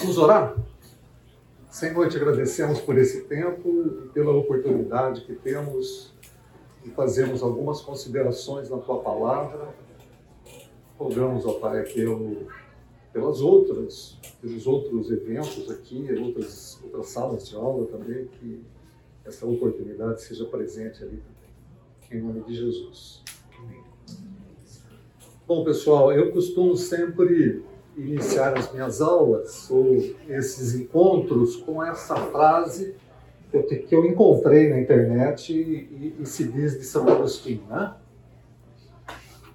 [0.00, 0.56] Vamos orar?
[1.70, 3.68] Senhor, te agradecemos por esse tempo
[4.06, 6.14] e pela oportunidade que temos
[6.82, 9.74] de fazermos algumas considerações na tua palavra.
[10.98, 12.46] Rogamos, ó Pai, pelo,
[13.12, 18.62] pelas outras, pelos outros eventos aqui, outras, outras salas de aula também, que
[19.26, 21.22] essa oportunidade seja presente ali
[22.08, 22.22] também.
[22.22, 23.22] Em nome de Jesus.
[23.58, 23.84] Amém.
[25.46, 27.62] Bom, pessoal, eu costumo sempre
[28.00, 29.96] iniciar as minhas aulas ou
[30.28, 32.94] esses encontros com essa frase
[33.50, 37.94] que eu encontrei na internet e, e se diz de São Agostinho, né?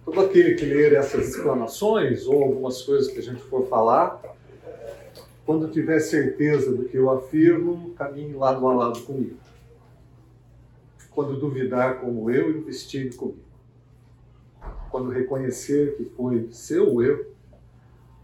[0.04, 4.22] Todo aquele que ler essas exclamações ou algumas coisas que a gente for falar,
[5.46, 9.38] quando tiver certeza do que eu afirmo, caminhe lado a lado comigo.
[11.12, 13.40] Quando duvidar como eu, investigue comigo.
[14.92, 17.35] Quando reconhecer que foi seu erro,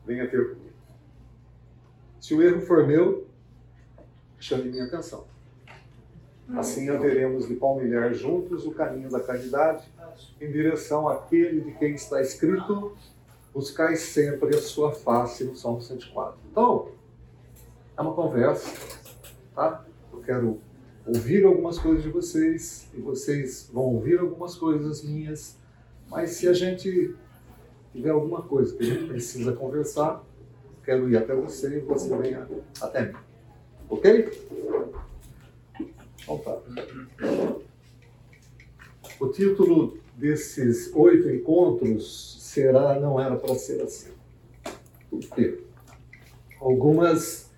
[0.05, 0.71] venha ter comigo.
[2.19, 3.27] Se o erro for meu,
[4.39, 5.26] chame minha atenção.
[6.55, 9.87] Assim haveremos de palmilhar juntos o caminho da caridade
[10.39, 12.95] em direção àquele de quem está escrito:
[13.53, 16.37] buscai sempre a sua face no Salmo 104.
[16.51, 16.89] Então,
[17.98, 18.70] é uma conversa,
[19.55, 19.85] tá?
[20.11, 20.59] Eu quero
[21.05, 25.57] ouvir algumas coisas de vocês e vocês vão ouvir algumas coisas minhas,
[26.09, 27.15] mas se a gente
[27.91, 30.23] tiver alguma coisa que a gente precisa conversar,
[30.84, 32.48] quero ir até você e você venha
[32.81, 33.15] até mim.
[33.89, 34.31] Ok?
[36.23, 36.57] Então tá.
[39.20, 44.11] O título desses oito encontros será Não Era para Ser Assim.
[45.09, 45.59] Por quê?
[46.59, 47.49] Algumas.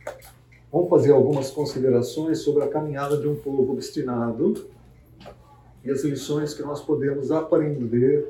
[0.72, 4.68] Vamos fazer algumas considerações sobre a caminhada de um povo obstinado
[5.84, 8.28] e as lições que nós podemos aprender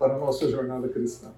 [0.00, 1.30] para a nossa jornada cristã.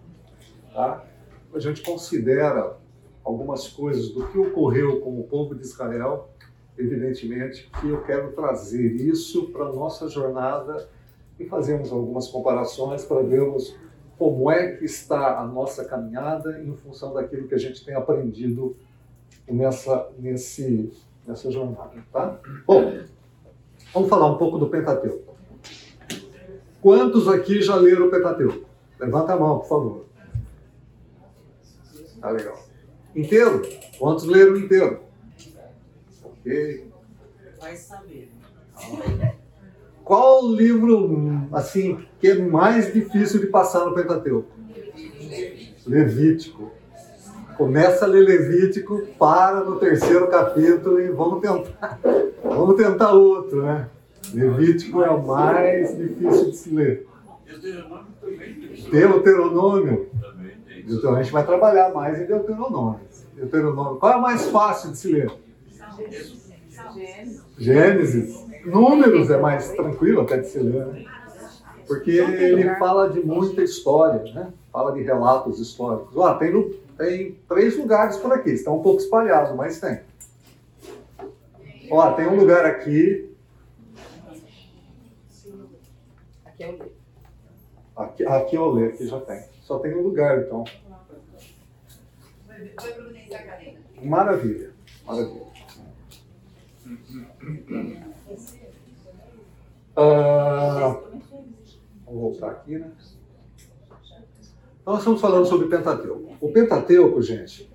[0.73, 1.05] Tá?
[1.53, 2.79] A gente considera
[3.25, 6.31] algumas coisas do que ocorreu com o povo de Israel
[6.79, 10.89] evidentemente que eu quero trazer isso para a nossa jornada
[11.39, 13.77] e fazermos algumas comparações para vermos
[14.17, 18.77] como é que está a nossa caminhada em função daquilo que a gente tem aprendido
[19.49, 20.93] nessa, nesse,
[21.27, 21.93] nessa jornada.
[22.13, 22.39] Tá?
[22.67, 23.01] Bom,
[23.93, 25.32] vamos falar um pouco do Pentateuco.
[26.83, 28.67] Quantos aqui já leram o Pentateuco?
[28.99, 30.05] Levanta a mão, por favor.
[32.21, 32.59] Tá legal.
[33.15, 33.63] Inteiro?
[33.99, 35.01] Quantos leram inteiro?
[36.25, 36.89] Ok.
[37.61, 38.33] Vai saber.
[40.05, 44.51] Qual o livro, assim, que é mais difícil de passar no Pentateuco?
[45.87, 46.73] Levítico.
[47.57, 52.01] Começa a ler Levítico, para no terceiro capítulo e vamos tentar,
[52.43, 53.89] vamos tentar outro, né?
[54.35, 57.07] Levítico é o mais difícil de se ler.
[57.47, 58.07] Deuteronômio.
[58.91, 60.09] Deuteronômio?
[61.17, 63.01] A gente vai trabalhar mais em Deuteronômio.
[63.35, 63.97] Deuteronômio.
[63.97, 65.33] Qual é o mais fácil de se ler?
[67.59, 68.47] Gênesis.
[68.65, 71.05] Números é mais tranquilo até de se ler, né?
[71.87, 74.53] Porque ele fala de muita história, né?
[74.73, 76.17] Fala de relatos históricos.
[76.17, 80.01] Ó, tem, tem três lugares por aqui, estão um pouco espalhados, mas tem.
[81.91, 83.32] Ó, tem um lugar aqui.
[86.63, 86.93] Aqui é o Lê.
[87.97, 89.45] Aqui, aqui é o Lê, aqui já tem.
[89.63, 90.65] Só tem um lugar, então.
[94.03, 94.73] Maravilha,
[95.05, 95.47] maravilha.
[99.97, 101.01] Ah,
[102.07, 102.91] vamos voltar aqui, né?
[104.87, 106.37] Nós estamos falando sobre o Pentateuco.
[106.41, 107.71] O Pentateuco, gente,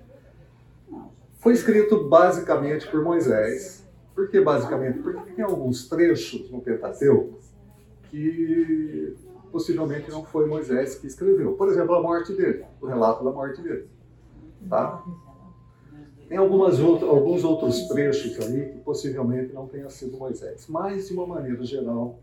[1.38, 3.86] foi escrito basicamente por Moisés.
[4.14, 4.98] Por que basicamente?
[4.98, 7.37] Porque tem alguns trechos no Pentateuco
[8.10, 9.16] que
[9.50, 11.52] possivelmente não foi Moisés que escreveu.
[11.52, 13.86] Por exemplo, a morte dele, o relato da morte dele.
[14.68, 15.02] Tá?
[16.28, 21.14] Tem algumas outras, alguns outros trechos ali que possivelmente não tenha sido Moisés, mas de
[21.14, 22.18] uma maneira geral,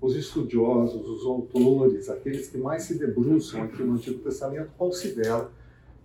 [0.00, 5.48] os estudiosos, os autores, aqueles que mais se debruçam aqui no Antigo Testamento, consideram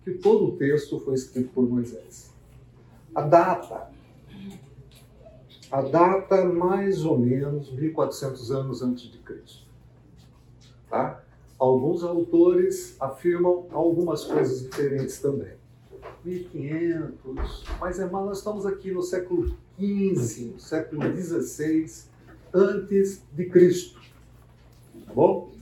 [0.04, 2.30] que todo o texto foi escrito por Moisés.
[3.14, 3.90] A data,
[5.70, 9.66] a data mais ou menos 1400 anos antes de Cristo.
[10.88, 11.22] Tá?
[11.58, 15.54] Alguns autores afirmam algumas coisas diferentes também.
[16.24, 22.08] 1500, mas irmão, nós estamos aqui no século XV, século XVI,
[22.52, 24.00] antes de Cristo.
[25.06, 25.52] Tá bom?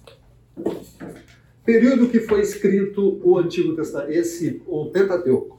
[1.64, 5.56] Período que foi escrito o Antigo Testamento, esse, o Pentateuco.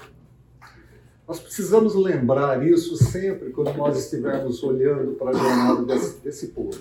[1.28, 6.78] Nós precisamos lembrar isso sempre quando nós estivermos olhando para a jornada desse, desse povo.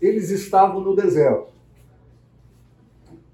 [0.00, 1.52] Eles estavam no deserto.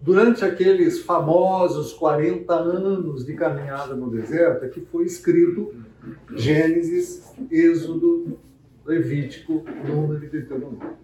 [0.00, 5.74] durante aqueles famosos 40 anos de caminhada no deserto, é que foi escrito
[6.34, 8.38] Gênesis, Êxodo,
[8.86, 10.94] Levítico, Número e Deuteronômio.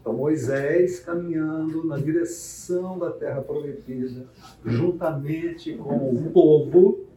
[0.00, 4.26] Então Moisés caminhando na direção da terra prometida,
[4.64, 7.09] juntamente com o povo,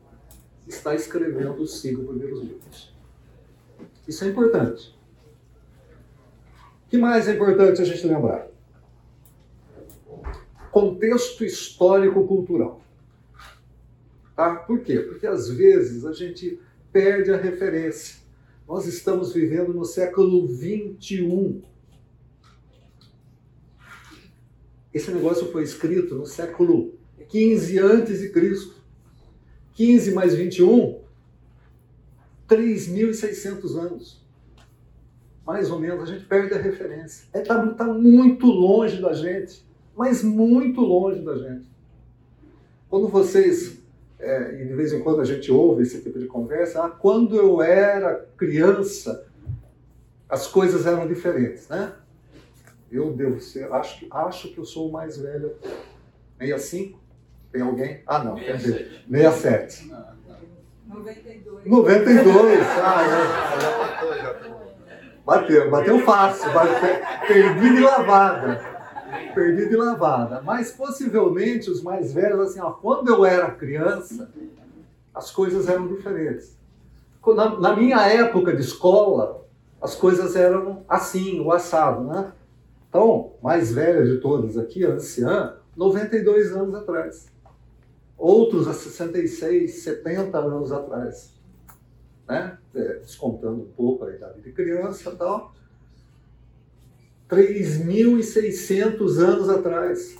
[0.68, 2.94] está escrevendo os cinco primeiros livros.
[4.07, 4.98] Isso é importante.
[6.86, 8.48] O que mais é importante a gente lembrar?
[10.71, 12.81] Contexto histórico-cultural.
[14.36, 14.56] Tá?
[14.56, 15.00] Por quê?
[15.00, 16.60] Porque às vezes a gente
[16.92, 18.18] perde a referência.
[18.68, 21.62] Nós estamos vivendo no século 21
[24.94, 26.94] Esse negócio foi escrito no século
[27.27, 28.75] 15 antes de Cristo.
[29.74, 31.00] 15 mais 21,
[32.48, 34.24] 3.600 anos.
[35.46, 37.28] Mais ou menos, a gente perde a referência.
[37.34, 39.66] Está é, tá, tá muito longe da gente,
[39.96, 41.68] mas muito longe da gente.
[42.90, 43.80] Quando vocês,
[44.20, 47.36] é, e de vez em quando a gente ouve esse tipo de conversa, ah, quando
[47.36, 49.28] eu era criança,
[50.30, 51.94] as coisas eram diferentes, né?
[52.92, 55.56] Eu devo ser, acho, acho que eu sou o mais velho.
[56.40, 57.02] 65?
[57.53, 58.01] Tem alguém?
[58.07, 58.35] Ah, não.
[58.35, 59.05] 67.
[59.07, 59.91] 67.
[60.88, 61.65] 92.
[61.65, 63.03] 92, ah,
[64.50, 64.53] é.
[65.23, 68.59] Bateu, bateu fácil, bateu, de lavada.
[69.35, 70.41] Perdi de lavada.
[70.41, 74.29] Mas possivelmente os mais velhos, assim, ó, quando eu era criança,
[75.13, 76.57] as coisas eram diferentes.
[77.25, 79.45] Na, na minha época de escola,
[79.79, 82.33] as coisas eram assim, o assado, né?
[82.89, 87.32] Então, mais velha de todas aqui, a anciã, 92 anos atrás.
[88.18, 91.33] Outros a 66, 70 anos atrás.
[92.27, 92.57] Né?
[92.75, 95.54] É, descontando um pouco a idade de criança e tal.
[97.30, 100.18] 3.600 anos atrás.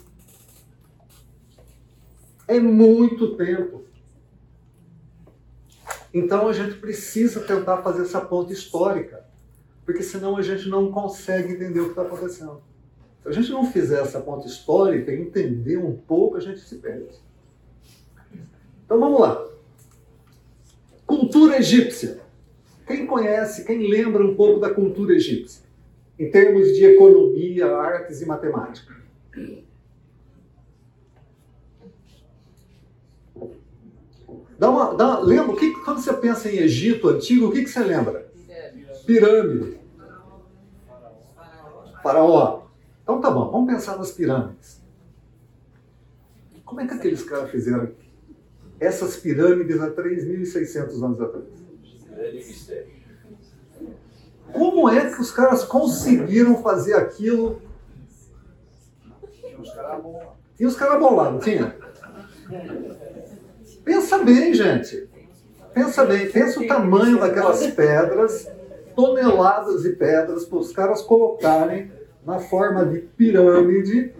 [2.48, 3.84] É muito tempo.
[6.13, 9.24] Então a gente precisa tentar fazer essa ponte histórica
[9.86, 12.62] porque senão a gente não consegue entender o que está acontecendo.
[13.22, 16.78] Se a gente não fizer essa ponta histórica e entender um pouco, a gente se
[16.78, 17.10] perde.
[18.94, 19.44] Então vamos lá.
[21.07, 22.22] Cultura egípcia.
[22.86, 25.63] Quem conhece, quem lembra um pouco da cultura egípcia?
[26.19, 28.95] Em termos de economia, artes e matemática.
[34.60, 37.63] Dá uma, dá uma, lembra, o que, quando você pensa em Egito antigo, o que,
[37.63, 38.31] que você lembra?
[39.07, 39.80] Pirâmide.
[42.04, 42.68] Faraó.
[43.01, 44.84] Então tá bom, vamos pensar nas pirâmides.
[46.63, 48.03] Como é que aqueles caras fizeram
[48.80, 51.46] essas pirâmides há 3.600 anos atrás?
[54.52, 57.62] Como é que os caras conseguiram fazer aquilo?
[60.56, 61.75] Tinha os caras bons lá, não tinha?
[63.84, 65.10] Pensa bem, gente.
[65.74, 68.48] Pensa bem, pensa o tamanho daquelas pedras
[68.96, 71.92] toneladas de pedras para os caras colocarem
[72.24, 74.14] na forma de pirâmide,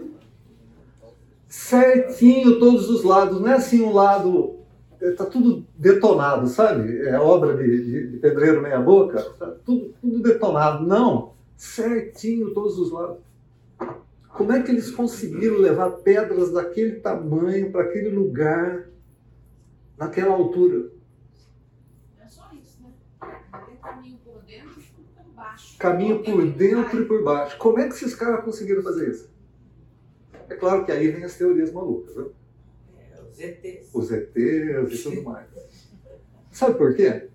[1.54, 4.58] certinho todos os lados, não é assim um lado
[5.00, 7.06] está tudo detonado, sabe?
[7.06, 10.84] É obra de, de, de pedreiro meia boca, tá tudo, tudo detonado.
[10.84, 13.18] Não, certinho todos os lados.
[14.30, 18.88] Como é que eles conseguiram levar pedras daquele tamanho para aquele lugar,
[19.96, 20.92] naquela altura?
[25.78, 27.58] caminho por dentro e por baixo.
[27.58, 29.33] Como é que esses caras conseguiram fazer isso?
[30.48, 32.24] É claro que aí vem as teorias malucas, né?
[33.30, 33.90] os ETs.
[33.92, 35.46] Os ETs e tudo mais.
[36.50, 37.28] Sabe por quê?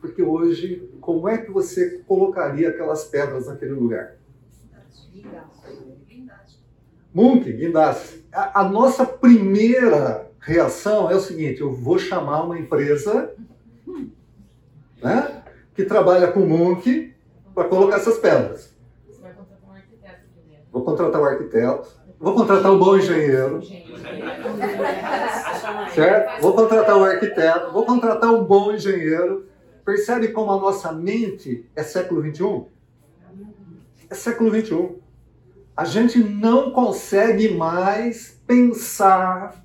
[0.00, 4.16] Porque hoje, como é que você colocaria aquelas pedras naquele lugar?
[7.14, 8.24] Munk, guindaste.
[8.32, 13.34] A, a nossa primeira reação é o seguinte: eu vou chamar uma empresa,
[15.02, 15.42] né?
[15.74, 17.14] que trabalha com Munch
[17.54, 18.74] para colocar essas pedras.
[19.06, 20.60] Você vai contratar um arquiteto primeiro.
[20.72, 21.88] Vou contratar um arquiteto.
[22.18, 23.60] Vou contratar um bom engenheiro.
[25.94, 26.40] certo?
[26.40, 27.72] Vou contratar um arquiteto.
[27.72, 29.46] Vou contratar um bom engenheiro.
[29.84, 32.66] Percebe como a nossa mente é século XXI?
[34.08, 34.96] É século XXI.
[35.76, 39.62] A gente não consegue mais pensar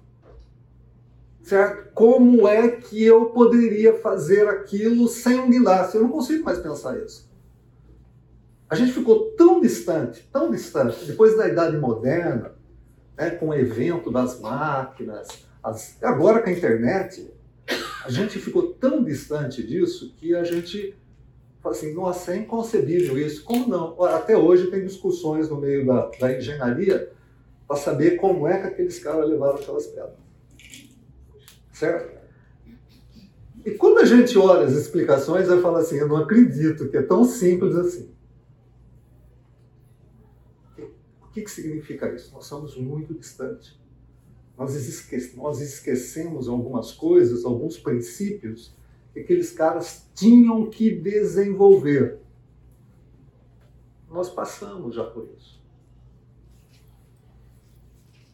[1.47, 1.91] certo?
[1.93, 5.95] Como é que eu poderia fazer aquilo sem um guindaste?
[5.95, 7.26] Eu não consigo mais pensar isso.
[8.69, 12.53] A gente ficou tão distante, tão distante, depois da Idade Moderna,
[13.17, 15.27] né, com o evento das máquinas,
[15.63, 17.31] as, agora com a internet,
[18.05, 20.95] a gente ficou tão distante disso que a gente
[21.61, 23.43] fala assim, nossa, é inconcebível isso.
[23.43, 24.01] Como não?
[24.03, 27.11] Até hoje tem discussões no meio da, da engenharia
[27.67, 30.13] para saber como é que aqueles caras levaram aquelas pedras.
[31.73, 32.17] Certo?
[33.65, 37.01] E quando a gente olha as explicações, vai falar assim: eu não acredito que é
[37.01, 38.09] tão simples assim.
[40.79, 42.33] O que, que significa isso?
[42.33, 43.77] Nós somos muito distantes.
[44.57, 48.75] Nós, esque nós esquecemos algumas coisas, alguns princípios
[49.13, 52.19] que aqueles caras tinham que desenvolver.
[54.09, 55.61] Nós passamos já por isso.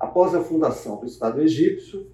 [0.00, 2.06] Após a fundação do Estado egípcio,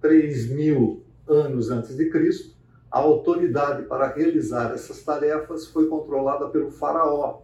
[0.00, 2.55] 3 mil anos antes de Cristo,
[2.96, 7.42] a autoridade para realizar essas tarefas foi controlada pelo faraó,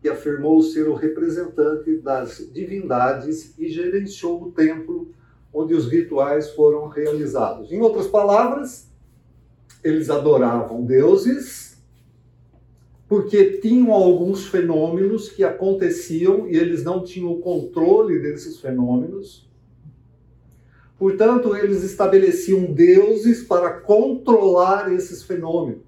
[0.00, 5.12] que afirmou ser o representante das divindades e gerenciou o templo
[5.54, 7.70] onde os rituais foram realizados.
[7.70, 8.90] Em outras palavras,
[9.84, 11.80] eles adoravam deuses
[13.08, 19.48] porque tinham alguns fenômenos que aconteciam e eles não tinham o controle desses fenômenos.
[21.02, 25.82] Portanto, eles estabeleciam deuses para controlar esses fenômenos.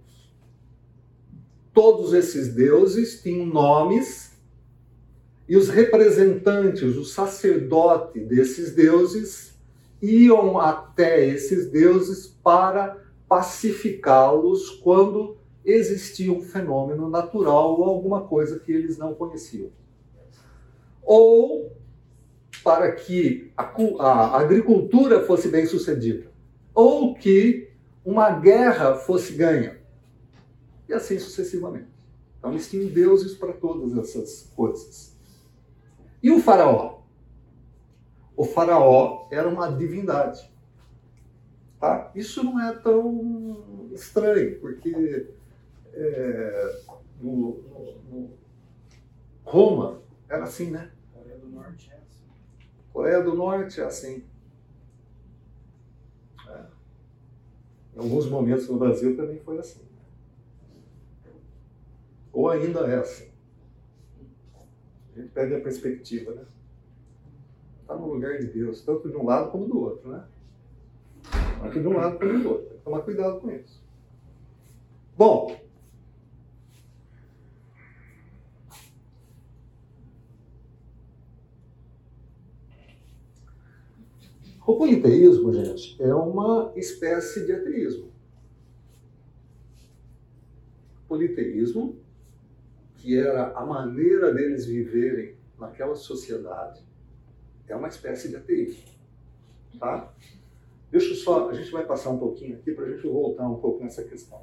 [1.72, 4.36] Todos esses deuses tinham nomes
[5.48, 9.56] e os representantes, o sacerdote desses deuses,
[10.02, 18.72] iam até esses deuses para pacificá-los quando existia um fenômeno natural ou alguma coisa que
[18.72, 19.70] eles não conheciam.
[21.04, 21.70] Ou
[22.64, 26.32] para que a, a agricultura fosse bem sucedida,
[26.74, 27.70] ou que
[28.02, 29.78] uma guerra fosse ganha,
[30.88, 31.88] e assim sucessivamente.
[32.38, 35.14] Então eles tinham deuses para todas essas coisas.
[36.22, 37.00] E o faraó?
[38.34, 40.50] O faraó era uma divindade.
[41.78, 42.10] Tá?
[42.14, 45.28] Isso não é tão estranho, porque
[45.92, 46.82] é,
[47.20, 48.30] no, no, no
[49.44, 50.90] Roma era assim, né?
[51.12, 51.93] Coreia do Norte.
[52.94, 54.22] Coreia do Norte é assim.
[56.48, 56.64] É.
[57.96, 59.82] Em alguns momentos no Brasil também foi assim.
[62.32, 63.28] Ou ainda é assim.
[65.12, 66.44] A gente perde a perspectiva, né?
[67.80, 70.24] Está no lugar de Deus, tanto de um lado como do outro, né?
[71.62, 72.66] Aqui de um lado como do outro.
[72.68, 73.82] Tem que tomar cuidado com isso.
[75.16, 75.56] Bom,
[84.66, 88.10] O politeísmo, gente, é uma espécie de ateísmo.
[91.06, 91.96] Politeísmo,
[92.96, 96.82] que era a maneira deles viverem naquela sociedade,
[97.68, 98.84] é uma espécie de ateísmo.
[99.78, 100.10] Tá?
[100.90, 103.56] Deixa eu só, a gente vai passar um pouquinho aqui para a gente voltar um
[103.56, 104.40] pouco nessa questão.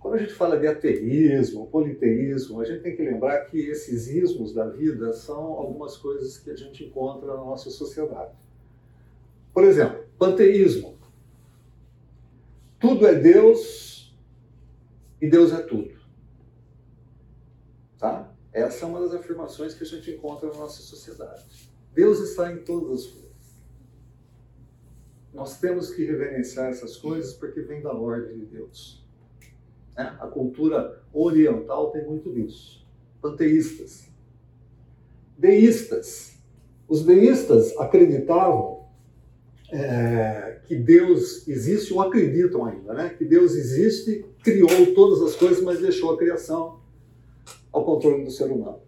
[0.00, 4.54] Quando a gente fala de ateísmo, politeísmo, a gente tem que lembrar que esses ismos
[4.54, 8.43] da vida são algumas coisas que a gente encontra na nossa sociedade.
[9.54, 10.98] Por exemplo, panteísmo.
[12.80, 14.14] Tudo é Deus
[15.22, 15.94] e Deus é tudo.
[17.96, 18.34] Tá?
[18.52, 21.72] Essa é uma das afirmações que a gente encontra na nossa sociedade.
[21.94, 23.24] Deus está em todas as coisas.
[25.32, 29.04] Nós temos que reverenciar essas coisas porque vem da ordem de Deus.
[29.96, 30.16] Né?
[30.20, 32.84] A cultura oriental tem muito disso.
[33.22, 34.08] Panteístas.
[35.38, 36.38] Deístas.
[36.88, 38.83] Os deístas acreditavam
[39.74, 43.08] é, que Deus existe, ou acreditam ainda, né?
[43.18, 46.78] que Deus existe, criou todas as coisas, mas deixou a criação
[47.72, 48.78] ao controle do ser humano.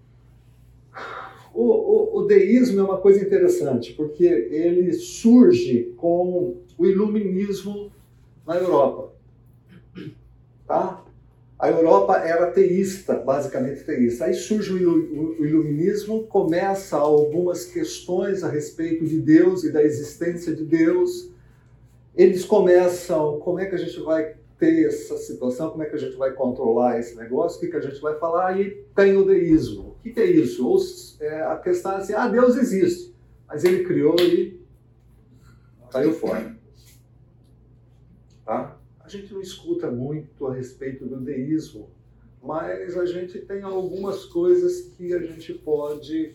[1.52, 7.90] O, o, o, deísmo é uma coisa interessante, porque ele surge com o iluminismo
[8.46, 9.12] na Europa.
[10.68, 11.04] Tá?
[11.66, 14.26] A Europa era teísta, basicamente teísta.
[14.26, 20.64] Aí surge o iluminismo, começa algumas questões a respeito de Deus e da existência de
[20.64, 21.28] Deus.
[22.14, 25.98] Eles começam, como é que a gente vai ter essa situação, como é que a
[25.98, 29.26] gente vai controlar esse negócio, o que, que a gente vai falar, e tem o
[29.26, 29.96] deísmo.
[29.98, 30.64] O que, que é isso?
[30.68, 30.78] Ou,
[31.18, 33.12] é, a questão é assim, ah, Deus existe,
[33.48, 34.60] mas ele criou e
[35.90, 36.54] caiu fora.
[38.44, 38.75] Tá?
[39.06, 41.88] A gente não escuta muito a respeito do deísmo,
[42.42, 46.34] mas a gente tem algumas coisas que a gente pode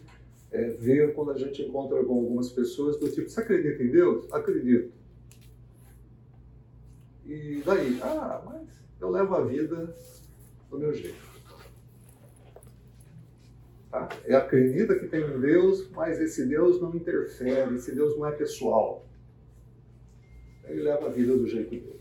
[0.50, 4.32] é, ver quando a gente encontra com algumas pessoas do tipo, você acredita em Deus?
[4.32, 4.94] Acredito.
[7.26, 8.00] E daí?
[8.02, 8.70] Ah, mas
[9.02, 9.94] eu levo a vida
[10.70, 11.30] do meu jeito.
[13.92, 14.08] Tá?
[14.24, 18.32] Eu acredito que tem um Deus, mas esse Deus não interfere, esse Deus não é
[18.32, 19.06] pessoal.
[20.64, 22.01] Ele leva a vida do jeito dele.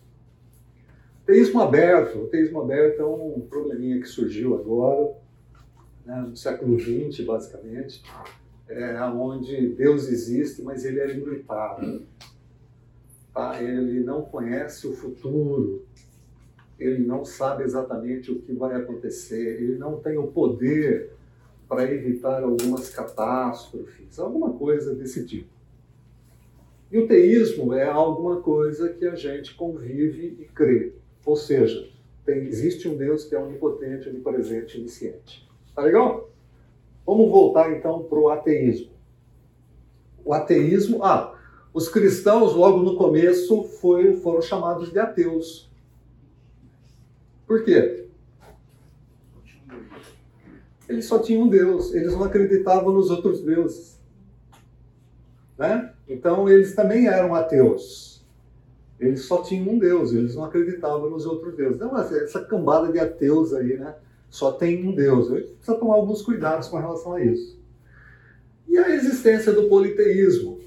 [1.31, 2.19] Teísmo aberto.
[2.19, 5.15] O teísmo aberto é um probleminha que surgiu agora,
[6.05, 8.03] né, no século XX, basicamente,
[8.69, 12.05] é, onde Deus existe, mas ele é limitado
[13.33, 13.63] tá?
[13.63, 15.85] ele não conhece o futuro,
[16.79, 21.13] ele não sabe exatamente o que vai acontecer, ele não tem o poder
[21.69, 25.49] para evitar algumas catástrofes, alguma coisa desse tipo.
[26.91, 30.93] E o teísmo é alguma coisa que a gente convive e crê.
[31.25, 31.89] Ou seja,
[32.25, 35.49] tem, existe um Deus que é onipotente, onipresente, onisciente.
[35.75, 36.31] Tá legal?
[37.07, 38.91] Vamos voltar então para o ateísmo.
[40.25, 41.39] O ateísmo, ah,
[41.73, 45.71] os cristãos, logo no começo, foi, foram chamados de ateus.
[47.47, 48.06] Por quê?
[50.89, 54.00] Eles só tinham um Deus, eles não acreditavam nos outros deuses.
[55.56, 55.93] Né?
[56.09, 58.10] Então, eles também eram ateus.
[59.00, 61.76] Eles só tinham um Deus, eles não acreditavam nos outros deuses.
[61.76, 63.97] Então, essa cambada de ateus aí, né?
[64.28, 65.32] Só tem um Deus.
[65.32, 67.58] A gente precisa tomar alguns cuidados com relação a isso.
[68.69, 70.60] E a existência do politeísmo.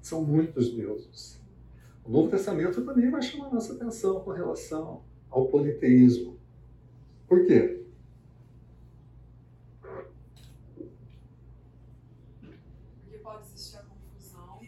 [0.00, 1.38] São muitos deuses.
[2.02, 6.38] O Novo Testamento também vai chamar nossa atenção com relação ao politeísmo.
[7.28, 7.84] Por quê?
[13.02, 14.60] Porque pode existir a confusão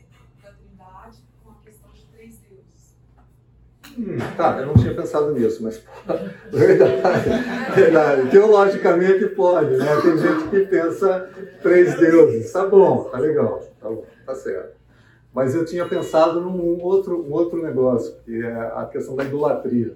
[0.43, 2.95] da Trindade com a questão de três deuses.
[4.01, 5.85] Hum, tá, eu não tinha pensado nisso, mas
[6.51, 7.29] verdade,
[7.75, 8.31] verdade.
[8.31, 10.01] Teologicamente pode, né?
[10.01, 11.29] Tem gente que pensa
[11.63, 12.51] três deuses.
[12.51, 14.81] Tá bom, tá legal, tá bom, tá certo.
[15.35, 19.95] Mas eu tinha pensado num outro, um outro negócio, que é a questão da idolatria.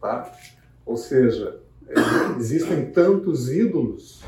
[0.00, 0.32] Tá?
[0.86, 4.24] Ou seja, é, existem tantos ídolos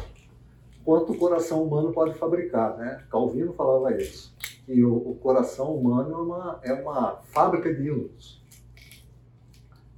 [0.84, 2.76] quanto o coração humano pode fabricar.
[2.76, 3.00] Né?
[3.10, 4.34] Calvino falava isso,
[4.66, 8.44] que o, o coração humano é uma, é uma fábrica de ídolos.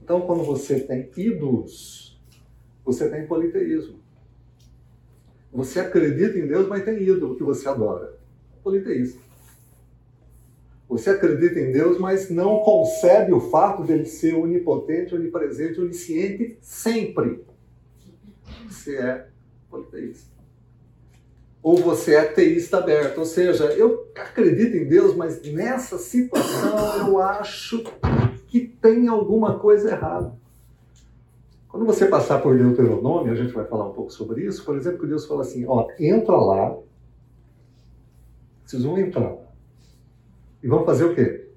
[0.03, 2.21] Então, quando você tem ídolos,
[2.85, 3.99] você tem politeísmo.
[5.51, 8.19] Você acredita em Deus, mas tem ídolo que você adora
[8.63, 9.19] politeísta.
[10.89, 17.45] Você acredita em Deus, mas não concebe o fato dele ser onipotente, onipresente, onisciente sempre.
[18.67, 19.29] Você é
[19.71, 20.38] politeísta.
[21.69, 23.19] Ou você é teísta aberto.
[23.19, 27.85] Ou seja, eu acredito em Deus, mas nessa situação eu acho
[28.47, 30.33] que tem alguma coisa errada.
[31.69, 34.65] Quando você passar por Deuteronômio, a gente vai falar um pouco sobre isso.
[34.65, 36.75] Por exemplo, Deus fala assim: ó, entra lá
[38.65, 39.37] vocês vão entrar.
[40.63, 41.51] E vão fazer o quê?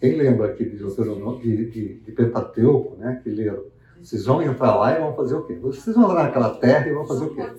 [0.00, 3.20] Quem lembra aqui de, de, de, de Pentateuco, né?
[3.22, 3.62] Que leram.
[4.02, 5.54] Vocês vão entrar lá e vão fazer o quê?
[5.54, 7.50] Vocês vão entrar naquela terra e vão fazer o quê?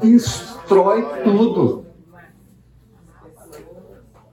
[0.00, 1.86] Destrói tudo.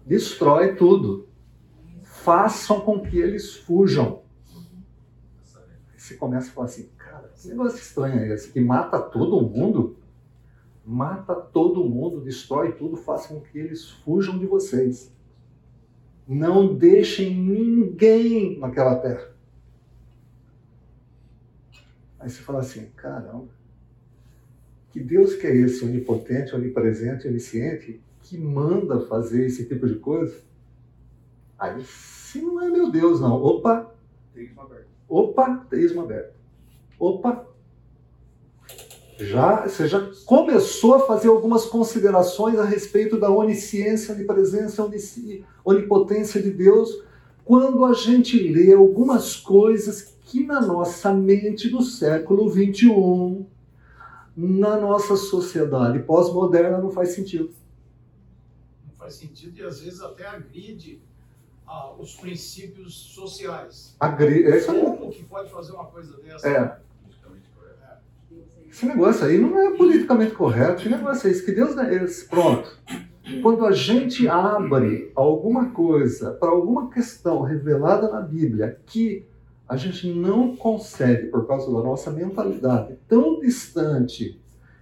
[0.06, 1.28] Destrói tudo.
[2.04, 4.22] Façam com que eles fujam.
[5.92, 8.52] Aí você começa a falar assim, cara, que negócio estranho é esse?
[8.52, 9.98] Que mata todo mundo?
[10.86, 15.14] mata todo mundo, destrói tudo, faça com que eles fujam de vocês.
[16.28, 19.33] Não deixem ninguém naquela terra.
[22.24, 23.50] Aí você fala assim, caramba,
[24.92, 30.34] que Deus que é esse onipotente, onipresente, onisciente, que manda fazer esse tipo de coisa?
[31.60, 33.34] Aí, se não é meu Deus, não.
[33.34, 33.94] Opa!
[34.34, 34.88] Teísmo aberto.
[35.10, 36.34] Opa, teísmo aberto.
[36.98, 37.46] Opa!
[39.20, 44.90] Já, você já começou a fazer algumas considerações a respeito da onisciência, onipresença,
[45.66, 47.04] onipotência de Deus,
[47.44, 53.46] quando a gente lê algumas coisas que na nossa mente do século XXI,
[54.36, 57.54] na nossa sociedade pós-moderna, não faz sentido.
[58.84, 61.00] Não faz sentido e às vezes até agride
[61.68, 63.96] ah, os princípios sociais.
[64.00, 66.50] Agri é Como que pode fazer uma coisa dessa?
[66.50, 66.80] É.
[68.68, 70.82] Esse negócio aí não é politicamente correto.
[70.82, 71.46] Que negócio é esse?
[71.46, 72.28] Que Deus é esse?
[72.28, 72.76] Pronto.
[73.44, 79.32] Quando a gente abre alguma coisa para alguma questão revelada na Bíblia que
[79.68, 84.40] a gente não consegue, por causa da nossa mentalidade tão distante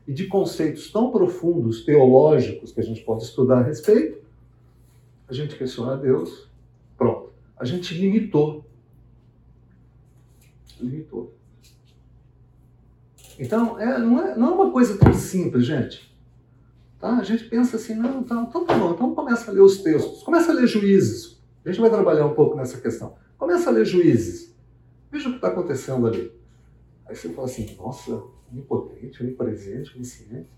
[0.07, 4.19] e de conceitos tão profundos, teológicos, que a gente pode estudar a respeito,
[5.27, 6.49] a gente questiona Deus.
[6.97, 7.29] Pronto.
[7.57, 8.65] A gente limitou.
[10.79, 11.33] Limitou.
[13.39, 16.11] Então, é, não, é, não é uma coisa tão simples, gente.
[16.99, 17.17] Tá?
[17.17, 20.21] A gente pensa assim, não, tá, então tá bom, então começa a ler os textos,
[20.21, 21.41] começa a ler juízes.
[21.65, 23.15] A gente vai trabalhar um pouco nessa questão.
[23.37, 24.50] Começa a ler juízes.
[25.11, 26.31] Veja o que está acontecendo ali.
[27.05, 30.49] Aí você fala assim, nossa, onipotente, onipresente, onisciente.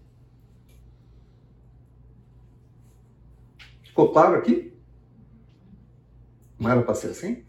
[3.81, 4.73] Ficou claro aqui?
[6.59, 7.43] Não era para ser assim?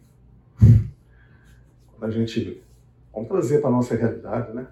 [1.89, 2.63] Quando a gente.
[3.13, 4.67] Vamos trazer para a nossa realidade, né?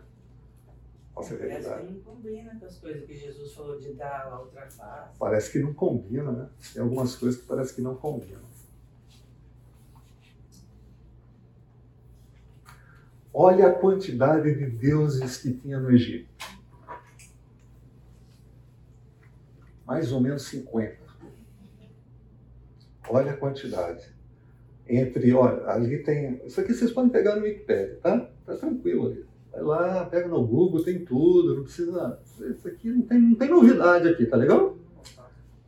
[1.15, 1.87] Nossa Parece realidade.
[1.87, 5.19] que não combina com as coisas que Jesus falou de dar a outra face.
[5.19, 6.49] Parece que não combina, né?
[6.73, 8.52] Tem algumas coisas que parece que não combinam.
[13.35, 16.29] Olha a quantidade de deuses que tinha no Egito.
[19.87, 20.97] Mais ou menos 50.
[23.09, 24.13] Olha a quantidade.
[24.87, 26.41] Entre, olha, ali tem.
[26.45, 28.29] Isso aqui vocês podem pegar no Wikipedia, tá?
[28.45, 29.25] Tá tranquilo ali.
[29.51, 32.19] Vai lá, pega no Google, tem tudo, não precisa.
[32.41, 34.77] Isso aqui não tem, não tem novidade aqui, tá legal?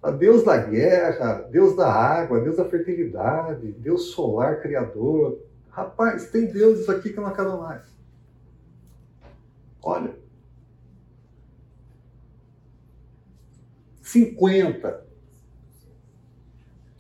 [0.02, 5.38] A Deus da guerra, Deus da água, Deus da fertilidade, Deus solar criador.
[5.74, 7.82] Rapaz, tem deuses aqui que não acabam mais.
[9.82, 10.14] Olha.
[14.00, 15.04] 50.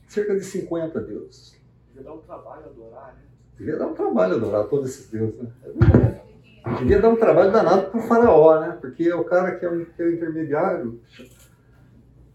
[0.08, 1.56] Cerca de 50 deuses.
[1.86, 3.22] Devia dar um trabalho adorar, né?
[3.56, 5.52] Devia dar um trabalho adorar todos esses deuses, né?
[5.62, 6.22] É verdade.
[6.80, 8.76] Devia dar um trabalho danado para o faraó, né?
[8.80, 11.00] Porque é o cara que é o, que é o intermediário.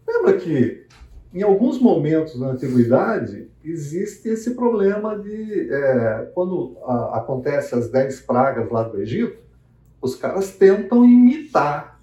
[0.08, 0.86] Lembra que
[1.32, 8.20] em alguns momentos da antiguidade existe esse problema de é, quando a, acontece as dez
[8.20, 9.38] pragas lá do Egito,
[10.00, 12.00] os caras tentam imitar,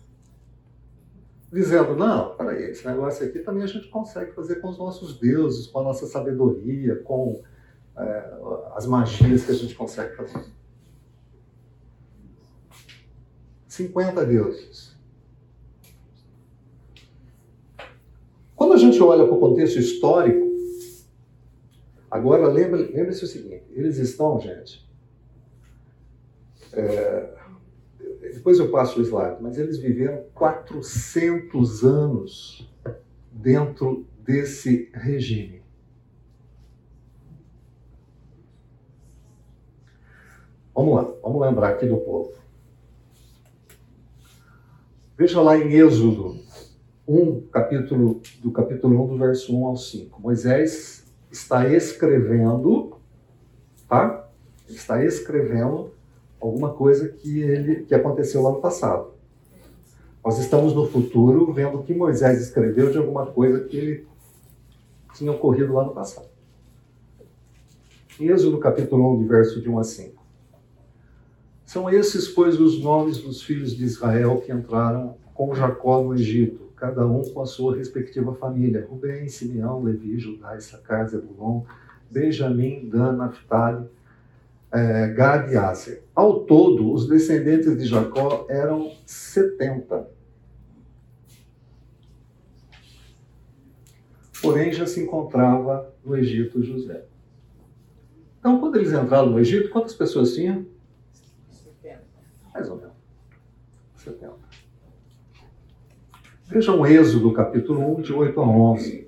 [1.52, 5.68] dizendo não, peraí, esse negócio aqui também a gente consegue fazer com os nossos deuses,
[5.68, 7.42] com a nossa sabedoria, com
[7.98, 8.34] é,
[8.76, 10.46] as magias que a gente consegue fazer.
[13.68, 14.98] 50 deuses.
[18.56, 20.48] Quando a gente olha para o contexto histórico,
[22.10, 24.88] agora lembre-se lembre o seguinte: eles estão, gente.
[26.74, 27.34] É,
[28.34, 32.70] depois eu passo o slide, mas eles viveram 400 anos
[33.32, 35.62] dentro desse regime.
[40.74, 42.34] Vamos lá, vamos lembrar aqui do povo.
[45.18, 46.40] Veja lá em Êxodo
[47.08, 50.22] 1, capítulo, do capítulo 1, do verso 1 ao 5.
[50.22, 52.98] Moisés está escrevendo,
[53.88, 54.30] tá?
[54.68, 55.92] Ele está escrevendo
[56.42, 59.12] alguma coisa que, ele, que aconteceu lá no passado.
[60.24, 64.08] Nós estamos no futuro vendo que Moisés escreveu de alguma coisa que ele
[65.14, 66.28] tinha ocorrido lá no passado.
[68.20, 70.24] Êxodo capítulo 1, de verso de 1 a 5.
[71.66, 76.67] São esses, pois, os nomes dos filhos de Israel que entraram com Jacó no Egito,
[76.78, 81.64] cada um com a sua respectiva família: Rubem, Simeão, Levi, Judá, Issacar, Zebulon,
[82.10, 83.88] Benjamim, Dan, Naphtali,
[84.72, 86.04] é, Gad e Aser.
[86.16, 90.10] Ao todo, os descendentes de Jacó eram 70.
[94.42, 97.06] Porém, já se encontrava no Egito José.
[98.40, 100.66] Então, quando eles entraram no Egito, quantas pessoas tinham?
[102.54, 102.94] Mais ou menos.
[103.98, 104.47] 70.
[106.50, 109.06] Vejam Êxodo, capítulo 1, de 8 a 11.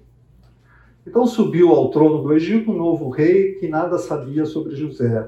[1.07, 5.25] Então subiu ao trono do Egito um novo rei que nada sabia sobre José.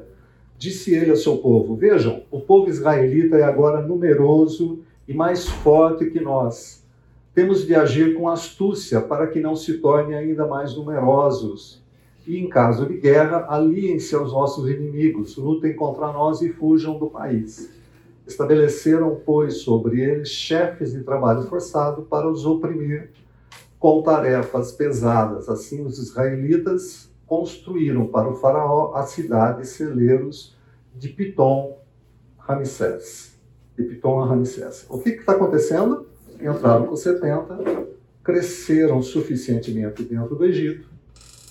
[0.58, 6.08] Disse ele ao seu povo: Vejam, o povo israelita é agora numeroso e mais forte
[6.08, 6.86] que nós.
[7.34, 11.82] Temos de agir com astúcia para que não se tornem ainda mais numerosos.
[12.28, 17.08] e, em caso de guerra, aliem-se aos nossos inimigos, lutem contra nós e fujam do
[17.08, 17.81] país.
[18.26, 23.12] Estabeleceram, pois, sobre eles chefes de trabalho forçado para os oprimir
[23.80, 25.50] com tarefas pesadas.
[25.50, 30.56] Assim, os israelitas construíram para o faraó a cidade e celeiros
[30.96, 31.80] de Pitom,
[32.38, 33.40] Ramsés.
[33.76, 34.86] De Pitom a Ramsés.
[34.90, 36.08] O que está acontecendo?
[36.40, 37.88] Entraram com 70,
[38.24, 40.88] cresceram suficientemente dentro do Egito,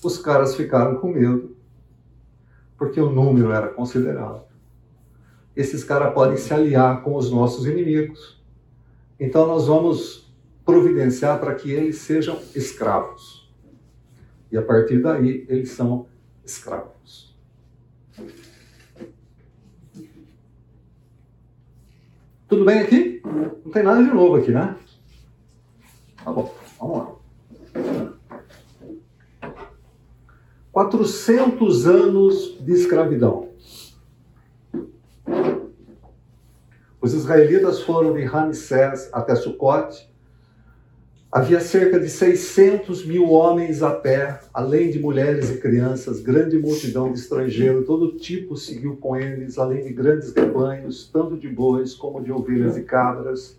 [0.03, 1.57] os caras ficaram com medo,
[2.77, 4.50] porque o número era considerável.
[5.57, 8.41] Esses caras podem se aliar com os nossos inimigos.
[9.19, 10.33] Então nós vamos
[10.65, 13.51] providenciar para que eles sejam escravos.
[14.51, 16.07] E a partir daí eles são
[16.45, 17.37] escravos.
[22.49, 23.23] Tudo bem aqui?
[23.65, 24.77] Não tem nada de novo aqui, né?
[26.25, 27.21] Tá bom, vamos lá.
[30.73, 33.50] 400 anos de escravidão.
[37.01, 40.11] Os israelitas foram de Ramsés até Sucote.
[41.33, 47.13] Havia cerca de 600 mil homens a pé, além de mulheres e crianças, grande multidão
[47.13, 52.23] de estrangeiros, todo tipo seguiu com eles, além de grandes rebanhos, tanto de bois como
[52.23, 53.57] de ovelhas e cabras.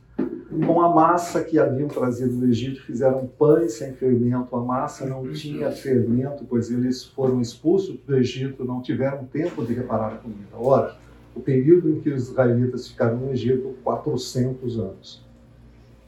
[0.66, 4.54] Com a massa que haviam trazido do Egito, fizeram pães sem fermento.
[4.54, 9.74] A massa não tinha fermento, pois eles foram expulsos do Egito, não tiveram tempo de
[9.74, 10.50] reparar a comida.
[10.54, 10.98] Ora,
[11.36, 15.24] o período em que os israelitas ficaram no Egito, 400 anos.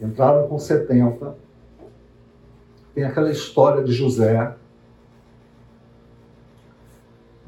[0.01, 1.36] Entraram com 70.
[2.93, 4.55] Tem aquela história de José.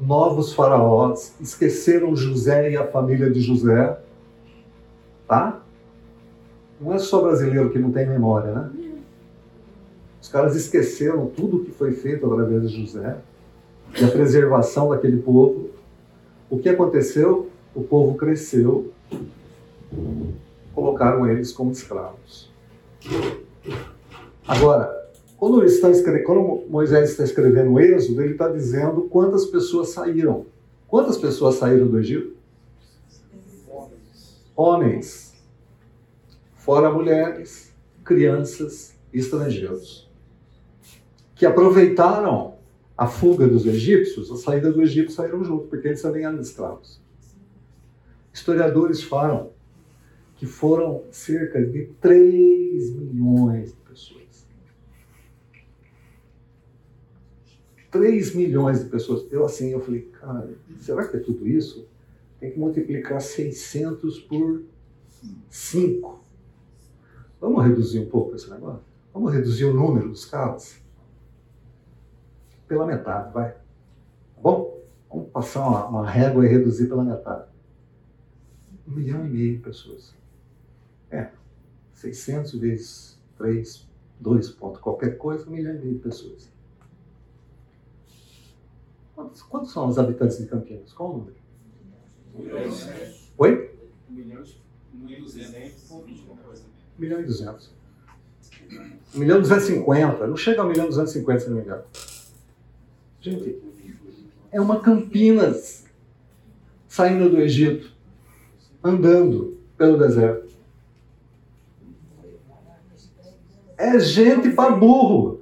[0.00, 3.98] Novos faraós esqueceram José e a família de José.
[5.26, 5.60] Tá?
[6.80, 8.70] Não é só brasileiro que não tem memória, né?
[10.20, 13.16] Os caras esqueceram tudo o que foi feito através de José
[13.98, 15.70] e a preservação daquele povo.
[16.50, 17.48] O que aconteceu?
[17.76, 18.90] O povo cresceu,
[20.74, 22.50] colocaram eles como escravos.
[24.48, 24.90] Agora,
[25.36, 25.88] quando, está
[26.24, 30.46] quando Moisés está escrevendo o Êxodo, ele está dizendo quantas pessoas saíram.
[30.88, 32.34] Quantas pessoas saíram do Egito?
[34.56, 35.34] Homens
[36.56, 40.10] fora mulheres, crianças e estrangeiros,
[41.34, 42.54] que aproveitaram
[42.96, 47.04] a fuga dos egípcios, a saída do Egito saíram junto, porque eles também eram escravos.
[48.36, 49.50] Historiadores falam
[50.36, 54.46] que foram cerca de 3 milhões de pessoas.
[57.90, 59.26] 3 milhões de pessoas.
[59.32, 61.88] Eu assim, eu falei, cara, será que é tudo isso?
[62.38, 64.64] Tem que multiplicar 600 por
[65.48, 66.20] 5.
[67.40, 68.82] Vamos reduzir um pouco esse negócio?
[69.14, 70.76] Vamos reduzir o número dos carros?
[72.68, 73.52] Pela metade, vai.
[73.52, 74.78] Tá bom?
[75.08, 77.55] Vamos passar uma, uma régua e reduzir pela metade.
[78.86, 80.14] Um milhão e meio de pessoas.
[81.10, 81.30] É,
[81.94, 83.86] 600 vezes 3,
[84.20, 86.48] 2 pontos qualquer coisa, um milhão e meio de pessoas.
[89.14, 90.92] Quantos, quantos são os habitantes de Campinas?
[90.92, 91.36] Qual o número?
[93.38, 93.74] Oi?
[94.10, 94.44] 1 milhão
[95.08, 96.04] e 200 1
[96.98, 97.70] milhão e 200.
[99.14, 100.26] 1 milhão e 250.
[100.26, 101.82] Não chega a 1 milhão e 250, se não me engano.
[103.20, 103.58] Gente,
[104.52, 105.84] é uma Campinas
[106.86, 107.92] saindo do Egito,
[108.86, 110.46] andando pelo deserto.
[113.76, 115.40] É gente para burro.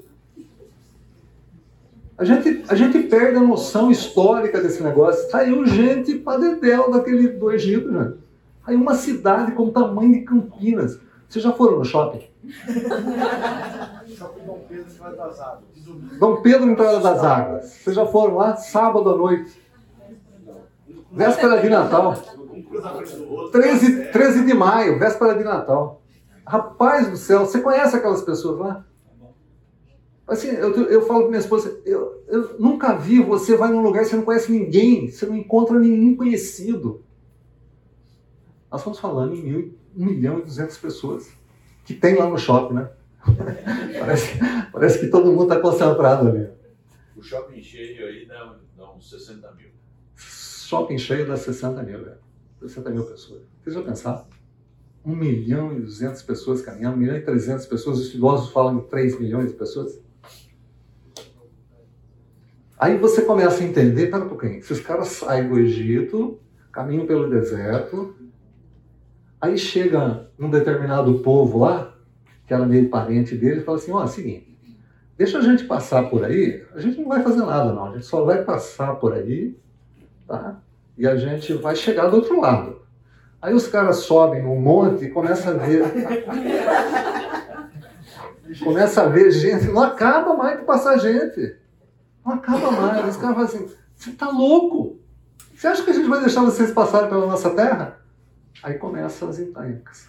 [2.17, 5.31] A gente, a gente perde a noção histórica desse negócio.
[5.31, 8.13] Saiu gente para dedéu daquele, do Egito, né?
[8.67, 10.99] Aí uma cidade com o tamanho de Campinas.
[11.29, 12.23] Vocês já foram no shopping?
[14.17, 15.65] Shopping Dom Pedro, Entrada das Águas.
[16.19, 17.65] Dom Pedro, Entrada das Águas.
[17.67, 19.61] Vocês já foram lá sábado à noite?
[21.11, 22.15] Véspera de Natal.
[23.51, 26.03] 13, 13 de maio, véspera de Natal.
[26.47, 28.87] Rapaz do céu, você conhece aquelas pessoas lá?
[30.27, 34.03] Assim, eu, eu falo para minha esposa, eu, eu nunca vi, você vai num lugar
[34.03, 37.05] e você não conhece ninguém, você não encontra nenhum conhecido.
[38.71, 41.31] Nós estamos falando em mil, 1 milhão e 200 pessoas
[41.85, 42.91] que tem lá no shopping, né?
[44.01, 44.39] parece,
[44.73, 46.49] parece que todo mundo está concentrado ali.
[47.15, 49.69] O shopping cheio aí dá, dá uns 60 mil.
[50.17, 52.24] Shopping cheio dá 60 mil, velho.
[52.69, 53.43] 60 mil pessoas.
[53.63, 54.25] Vocês já pensaram?
[55.05, 58.87] 1 milhão e 200 pessoas caminhando, 1 milhão e 300 pessoas, os estudiosos falam de
[58.89, 60.03] 3 milhões de pessoas.
[62.79, 66.41] Aí você começa a entender, pera um pouquinho, esses caras saem do Egito,
[66.73, 68.15] caminham pelo deserto,
[69.45, 71.95] Aí chega um determinado povo lá,
[72.47, 74.59] que era meio parente dele, e fala assim: ó, é o seguinte,
[75.19, 78.07] deixa a gente passar por aí, a gente não vai fazer nada não, a gente
[78.07, 79.55] só vai passar por aí,
[80.27, 80.63] tá?
[80.97, 82.83] E a gente vai chegar do outro lado.
[83.43, 85.83] Aí os caras sobem num monte e começam a ver.
[88.63, 91.57] começa a ver gente, não acaba mais de passar gente.
[92.25, 93.09] Não acaba mais.
[93.09, 94.99] Os caras falam assim: você tá louco?
[95.55, 98.01] Você acha que a gente vai deixar vocês passarem pela nossa terra?
[98.63, 100.09] Aí começam as encrencas.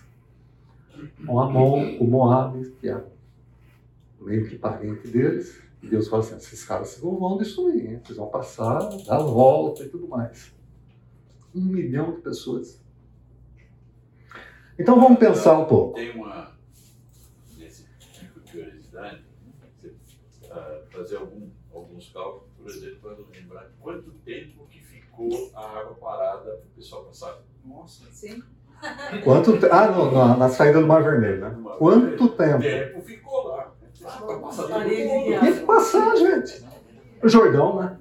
[1.27, 3.03] O Amon, o Moab, que é
[4.21, 8.01] meio que parente deles, Deus fala assim: esses caras vão destruir, hein?
[8.05, 10.54] eles vão passar, dar volta e tudo mais.
[11.55, 12.83] Um milhão de pessoas.
[14.77, 15.95] Então vamos pensar um pouco.
[15.95, 16.51] Tem uma,
[17.57, 19.23] nesse tipo de curiosidade,
[19.79, 25.79] você, uh, fazer algum, alguns cálculos, por exemplo, para lembrar quanto tempo que ficou a
[25.79, 27.41] água parada para o pessoal passar.
[27.63, 28.05] Nossa.
[28.11, 28.43] Sim.
[29.23, 29.65] Quanto te...
[29.67, 31.49] Ah, no, na, na saída do Mar Vermelho, né?
[31.51, 32.61] Mar Quanto tempo?
[32.61, 33.73] tempo ficou lá.
[34.21, 35.39] Mundo.
[35.39, 36.63] Tem que passar, gente.
[37.23, 37.97] O Jordão, né?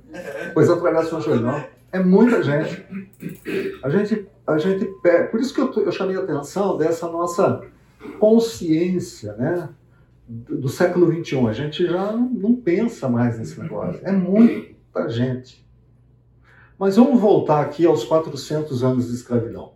[0.52, 1.64] Pois atravessa o Jordão.
[1.94, 2.84] É muita gente.
[3.80, 4.84] A gente, a gente.
[5.30, 7.64] Por isso que eu, eu chamei a atenção dessa nossa
[8.18, 9.68] consciência, né?
[10.26, 11.46] Do, do século XXI.
[11.46, 14.00] A gente já não, não pensa mais nesse negócio.
[14.02, 15.64] É muita gente.
[16.76, 19.74] Mas vamos voltar aqui aos 400 anos de escravidão.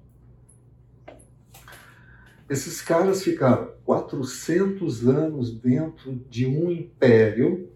[2.50, 7.70] Esses caras ficaram 400 anos dentro de um império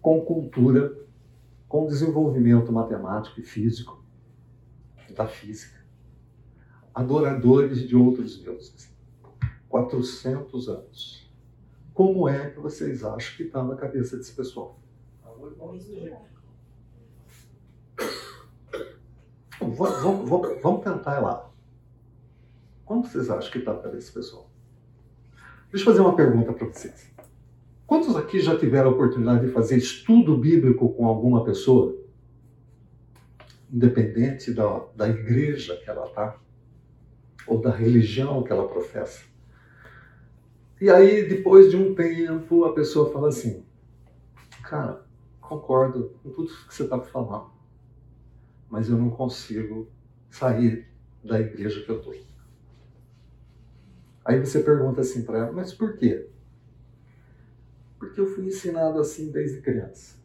[0.00, 1.00] com cultura,
[1.72, 4.04] com desenvolvimento matemático e físico,
[5.16, 5.82] da física,
[6.94, 8.94] adoradores de outros deuses.
[9.70, 11.32] 400 anos.
[11.94, 14.78] Como é que vocês acham que está na cabeça desse pessoal?
[19.58, 21.50] Vamos, tentar ir lá.
[22.84, 24.50] Como vocês acham que está na cabeça desse pessoal?
[25.70, 27.10] Deixa eu fazer uma pergunta para vocês.
[27.92, 31.94] Quantos aqui já tiveram a oportunidade de fazer estudo bíblico com alguma pessoa?
[33.70, 36.40] Independente da, da igreja que ela está,
[37.46, 39.22] ou da religião que ela professa.
[40.80, 43.62] E aí, depois de um tempo, a pessoa fala assim:
[44.62, 45.04] Cara,
[45.38, 47.50] concordo com tudo que você está falando,
[48.70, 49.86] mas eu não consigo
[50.30, 50.88] sair
[51.22, 52.14] da igreja que eu estou.
[54.24, 56.32] Aí você pergunta assim para ela: Mas por quê?
[58.02, 60.16] Porque eu fui ensinado assim desde criança.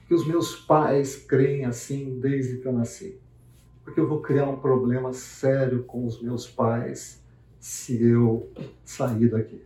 [0.00, 3.20] Porque os meus pais creem assim desde que eu nasci.
[3.84, 7.22] Porque eu vou criar um problema sério com os meus pais
[7.60, 8.50] se eu
[8.84, 9.64] sair daqui.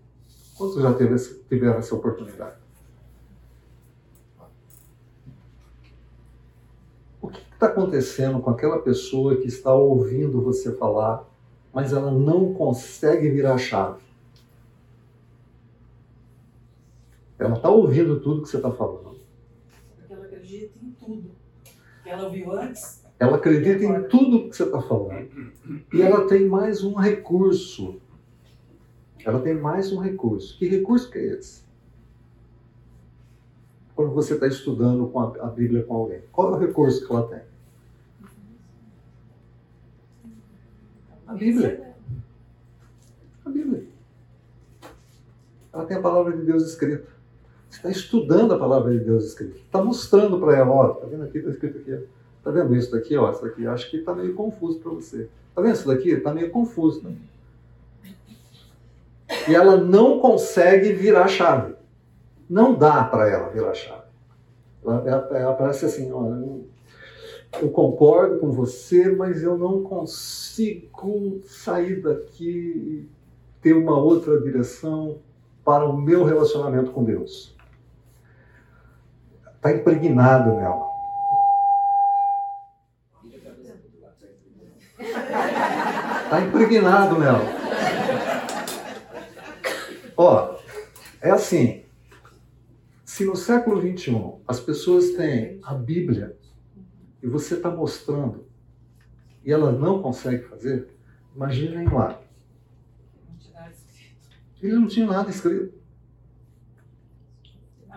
[0.59, 1.17] Quantos já teve
[1.49, 2.59] tiveram essa oportunidade?
[7.23, 11.27] O que está acontecendo com aquela pessoa que está ouvindo você falar,
[11.73, 14.08] mas ela não consegue virar a chave?
[17.39, 19.17] Ela está ouvindo tudo que você está falando.
[19.97, 21.31] Porque ela acredita em tudo.
[22.03, 23.05] Que ela ouviu antes.
[23.19, 25.29] Ela acredita em tudo que você está falando.
[25.93, 28.01] E ela tem mais um recurso.
[29.25, 30.59] Ela tem mais um recurso.
[30.59, 31.63] Que recurso que é esse?
[33.95, 37.13] Quando você está estudando com a, a Bíblia com alguém, qual é o recurso que
[37.13, 37.43] ela tem?
[41.27, 41.95] A Bíblia.
[43.45, 43.87] A Bíblia.
[45.73, 47.18] Ela tem a palavra de Deus escrita.
[47.71, 49.57] Está estudando a palavra de Deus escrita.
[49.59, 51.99] Está mostrando para ela, ó, tá vendo aqui, está escrito aqui, ó.
[52.43, 53.31] Tá vendo isso daqui, ó?
[53.31, 55.29] Isso daqui, acho que tá meio confuso para você.
[55.55, 56.17] Tá vendo isso daqui?
[56.17, 57.03] Tá meio confuso.
[57.05, 57.15] Né?
[59.49, 61.75] E ela não consegue virar a chave.
[62.49, 64.03] Não dá para ela virar a chave.
[64.83, 66.65] Ela, ela, ela parece assim, eu-
[67.61, 73.09] eu concordo com você, mas eu não consigo sair daqui e
[73.61, 75.19] ter uma outra direção
[75.65, 77.55] para o meu relacionamento com Deus.
[79.59, 80.89] Está impregnado nela.
[86.25, 87.45] Está impregnado nela.
[90.17, 90.57] Ó,
[91.21, 91.83] é assim.
[93.05, 96.37] Se no século XXI as pessoas têm a Bíblia
[97.21, 98.47] e você está mostrando
[99.45, 100.89] e ela não consegue fazer,
[101.35, 102.21] imaginem lá.
[104.63, 105.78] Ele não tinha nada escrito.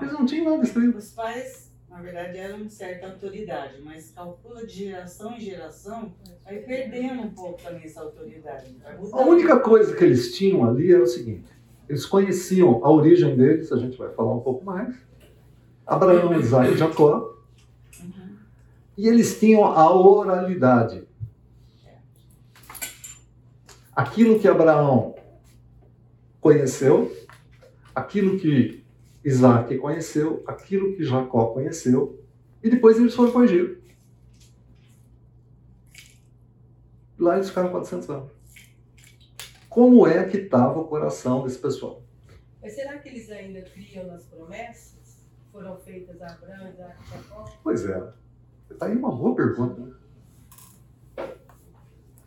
[0.01, 0.97] Eles não tinham nada escrito.
[0.97, 6.57] Os pais, na verdade, eram de certa autoridade, mas calcula de geração em geração, vai
[6.57, 8.75] perdendo um pouco também essa autoridade.
[9.13, 11.51] A única coisa que eles tinham ali era o seguinte:
[11.87, 14.95] eles conheciam a origem deles, a gente vai falar um pouco mais.
[15.85, 17.37] Abraão, Isaac e Jacó.
[18.01, 18.37] Uhum.
[18.97, 21.07] E eles tinham a oralidade.
[23.93, 25.15] Aquilo que Abraão
[26.39, 27.15] conheceu,
[27.93, 28.80] aquilo que
[29.23, 32.23] Isaac conheceu, aquilo que Jacó conheceu,
[32.63, 33.81] e depois eles foram para o Egito.
[37.19, 38.31] Lá eles ficaram 400 anos.
[39.69, 42.03] Como é que estava o coração desse pessoal?
[42.61, 47.45] Mas será que eles ainda criam nas promessas que foram feitas a Abraão, e Jacó?
[47.63, 48.13] Pois é.
[48.69, 49.81] Está aí uma boa pergunta.
[49.81, 49.93] Né?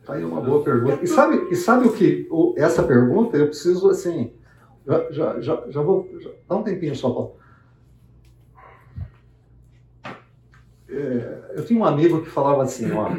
[0.01, 1.03] Está aí uma boa pergunta.
[1.03, 2.29] E sabe, e sabe o que?
[2.57, 4.34] Essa pergunta eu preciso assim.
[4.87, 6.09] Já, já, já, já vou.
[6.21, 7.35] Já, dá um tempinho só.
[10.89, 13.11] É, eu tinha um amigo que falava assim, ó.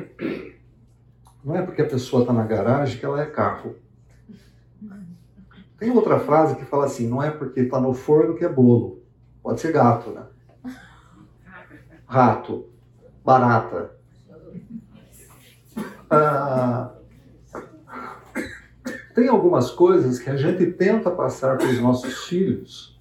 [1.44, 3.76] Não é porque a pessoa está na garagem que ela é carro.
[5.78, 9.04] Tem outra frase que fala assim, não é porque está no forno que é bolo.
[9.44, 10.24] Pode ser gato, né?
[12.08, 12.70] Rato,
[13.24, 13.92] barata.
[16.10, 16.95] Ah,
[19.16, 23.00] tem algumas coisas que a gente tenta passar para os nossos filhos,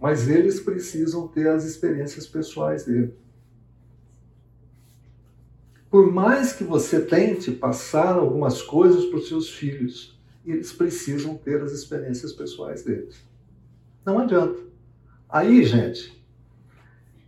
[0.00, 3.12] mas eles precisam ter as experiências pessoais dele.
[5.90, 11.60] Por mais que você tente passar algumas coisas para os seus filhos, eles precisam ter
[11.62, 13.16] as experiências pessoais deles.
[14.06, 14.58] Não adianta.
[15.28, 16.16] Aí, gente,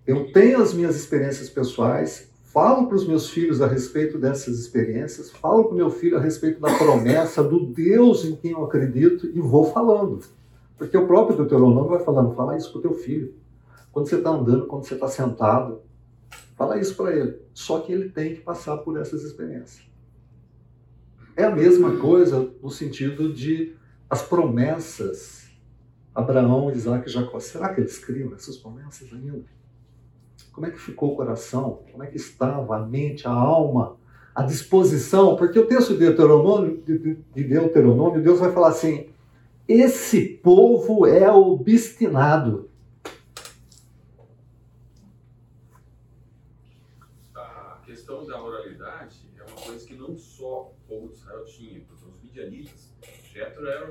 [0.06, 5.30] eu tenho as minhas experiências pessoais, falo para os meus filhos a respeito dessas experiências,
[5.30, 9.26] falo para o meu filho a respeito da promessa, do Deus em quem eu acredito
[9.26, 10.20] e vou falando.
[10.76, 13.34] Porque o próprio Deuteronômio vai falando, fala isso para o teu filho.
[13.92, 15.82] Quando você está andando, quando você está sentado,
[16.56, 17.36] fala isso para ele.
[17.52, 19.86] Só que ele tem que passar por essas experiências.
[21.36, 23.74] É a mesma coisa no sentido de
[24.08, 25.48] as promessas.
[26.14, 27.38] Abraão, Isaac e Jacó.
[27.38, 29.57] Será que eles criam essas promessas ainda?
[30.52, 31.82] Como é que ficou o coração?
[31.90, 33.96] Como é que estava a mente, a alma,
[34.34, 35.36] a disposição?
[35.36, 39.08] Porque o texto de Deuteronômio, de Deuteronômio Deus vai falar assim:
[39.66, 42.70] esse povo é obstinado.
[47.34, 52.04] A questão da oralidade é uma coisa que não só povo de Israel tinha, porque
[52.06, 52.90] os midianitas,
[53.30, 53.84] Jetro era,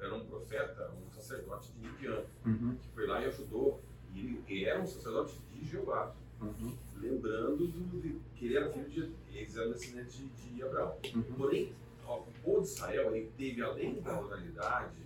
[0.00, 2.76] era, um profeta, um sacerdote de Midian, uhum.
[2.80, 3.80] que foi lá e ajudou,
[4.14, 6.76] e ele, ele era um sacerdote de Jeová, uhum.
[6.96, 10.96] lembrando do, de, que ele era filho de, eles eram descendentes de, de Abraão.
[11.14, 11.22] Uhum.
[11.36, 11.72] Porém,
[12.06, 14.96] ó, o povo de Israel, ele teve, além da oralidade,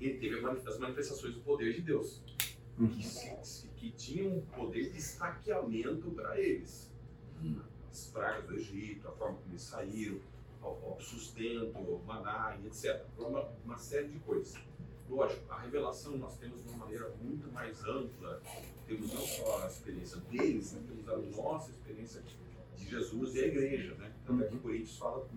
[0.00, 2.22] ele teve as manifestações do poder de Deus,
[2.78, 2.88] uhum.
[2.88, 6.90] que, que tinham um poder de estaqueamento para eles.
[7.42, 7.60] Uhum.
[7.90, 10.20] As pragas do Egito, a forma como eles saíram,
[10.62, 13.04] ao, sustento, maná e etc.
[13.18, 14.54] Uma, uma série de coisas.
[15.08, 18.42] Lógico, a revelação nós temos de uma maneira muito mais ampla.
[18.88, 20.82] Temos não só a experiência deles, né?
[20.88, 22.22] temos a nossa experiência
[22.76, 23.94] de Jesus e a igreja.
[23.94, 24.12] Né?
[24.26, 25.28] Tanto é que Coríntios fala,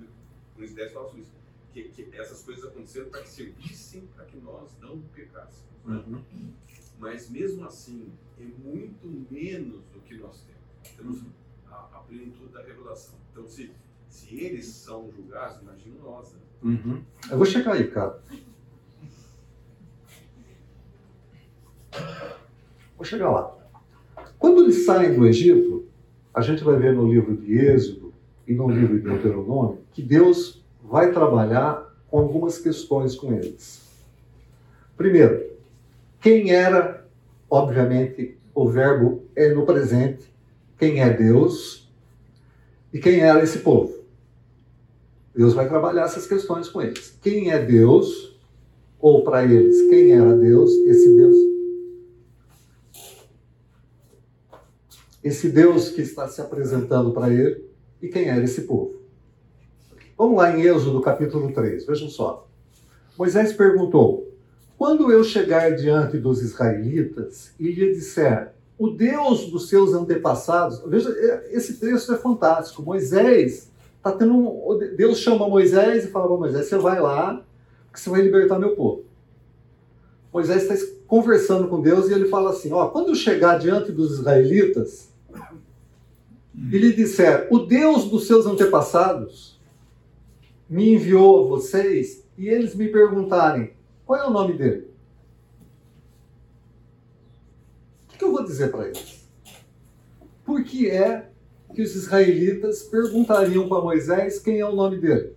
[0.56, 1.32] Coríntios 10 fala sobre isso,
[1.74, 5.70] que, que essas coisas aconteceram para que servissem para que nós não pecássemos.
[5.86, 6.04] Né?
[6.08, 6.54] Uhum.
[6.97, 10.97] Mas mesmo assim, é muito menos do que nós temos.
[10.97, 11.24] Temos
[11.68, 13.16] a, a plenitude da revelação.
[13.32, 13.72] Então, se
[14.12, 16.34] se eles são julgados, imagina nós.
[16.34, 16.39] Né?
[16.64, 17.04] Uhum.
[17.30, 18.22] Eu vou chegar aí, cara.
[23.02, 23.58] Vou chegar lá.
[24.38, 25.86] Quando eles saem do Egito,
[26.32, 28.14] a gente vai ver no livro de Êxodo
[28.47, 33.82] e no livro de Deuteronômio que Deus vai trabalhar com algumas questões com eles.
[34.95, 35.47] Primeiro,
[36.20, 37.04] quem era,
[37.49, 40.32] obviamente, o verbo é no presente,
[40.78, 41.91] quem é Deus
[42.93, 43.95] e quem era esse povo.
[45.36, 47.18] Deus vai trabalhar essas questões com eles.
[47.20, 48.39] Quem é Deus?
[48.99, 50.70] Ou para eles, quem era Deus?
[50.86, 51.51] Esse Deus.
[55.24, 57.66] Esse Deus que está se apresentando para ele
[58.02, 58.96] e quem era esse povo.
[60.18, 62.48] Vamos lá em Êxodo capítulo 3, vejam só.
[63.18, 64.32] Moisés perguntou:
[64.78, 71.10] Quando eu chegar diante dos israelitas e lhe disser, o Deus dos seus antepassados, veja,
[71.52, 72.82] esse texto é fantástico.
[72.82, 77.44] Moisés Tá tendo um, Deus chama Moisés e fala Moisés: você vai lá,
[77.94, 79.04] que você vai libertar meu povo.
[80.34, 84.14] Moisés está conversando com Deus e ele fala assim: ó, quando eu chegar diante dos
[84.14, 85.11] israelitas
[86.54, 89.60] e lhe disser: o Deus dos seus antepassados
[90.70, 93.74] me enviou a vocês e eles me perguntarem:
[94.06, 94.88] qual é o nome dele?
[98.14, 99.28] O que eu vou dizer para eles?
[100.46, 101.32] Por que é
[101.74, 105.36] que os israelitas perguntariam para Moisés quem é o nome dele.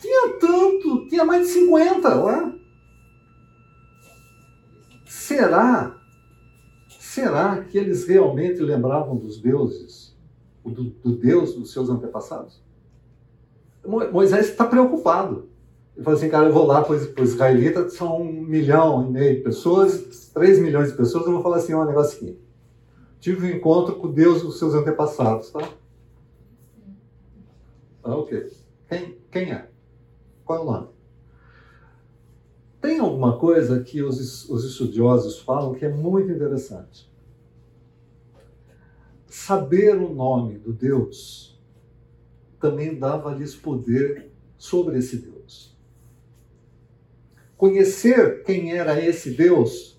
[0.00, 2.54] Tinha tanto, tinha mais de 50 lá.
[5.06, 5.97] Será?
[7.18, 10.16] Será que eles realmente lembravam dos deuses,
[10.64, 12.62] do, do Deus dos seus antepassados?
[13.84, 15.48] Moisés está preocupado.
[15.96, 19.34] Ele falou assim, cara, eu vou lá para os israelitas, são um milhão e meio
[19.34, 22.38] de pessoas, três milhões de pessoas, eu vou falar assim, um negócio aqui.
[23.18, 25.68] Tive um encontro com Deus dos seus antepassados, tá?
[28.04, 28.48] Ah, ok.
[28.88, 29.68] Quem, quem é?
[30.44, 30.86] Qual é o nome?
[32.80, 37.07] Tem alguma coisa que os, os estudiosos falam que é muito interessante.
[39.28, 41.58] Saber o nome do Deus
[42.60, 45.76] também dava-lhes poder sobre esse Deus.
[47.56, 49.98] Conhecer quem era esse Deus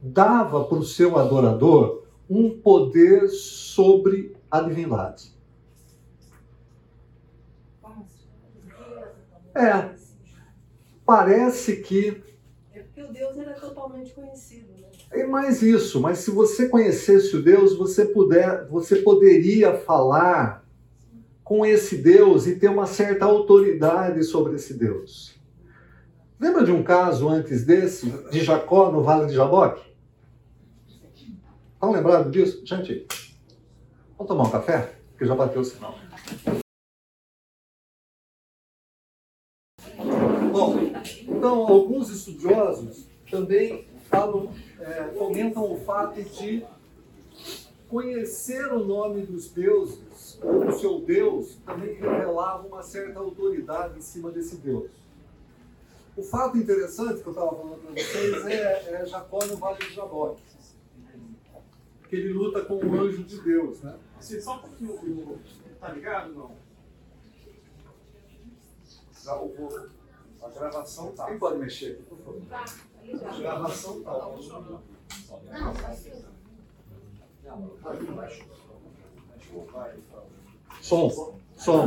[0.00, 5.32] dava para o seu adorador um poder sobre a divindade.
[9.54, 9.94] É,
[11.04, 12.22] parece que.
[12.72, 14.71] É porque o Deus era totalmente conhecido?
[15.12, 20.64] É mais isso, mas se você conhecesse o Deus, você, puder, você poderia falar
[21.44, 25.38] com esse Deus e ter uma certa autoridade sobre esse Deus.
[26.40, 29.82] Lembra de um caso antes desse, de Jacó no Vale de Jaboque?
[31.74, 32.64] Estão lembrados disso?
[32.64, 33.06] Gente,
[34.16, 34.94] vamos tomar um café?
[35.10, 35.94] Porque já bateu o sinal.
[40.50, 40.78] Bom,
[41.28, 46.64] então alguns estudiosos também falam, é, comentam o fato de
[47.88, 54.02] conhecer o nome dos deuses, ou o seu Deus, também revelava uma certa autoridade em
[54.02, 54.90] cima desse Deus.
[56.14, 59.94] O fato interessante que eu estava falando para vocês é, é, Jacó no Vale de
[59.94, 60.42] Jaboque.
[62.08, 63.96] Que ele luta com o anjo de Deus, né?
[64.20, 65.38] Você só porque o.
[65.80, 66.34] Tá ligado?
[66.34, 66.50] Não.
[69.24, 69.86] Já o vou-
[70.42, 71.26] A gravação tá.
[71.26, 72.42] Quem pode mexer aqui, por favor?
[73.10, 74.02] A gravação.
[80.80, 81.38] Som.
[81.56, 81.86] Som.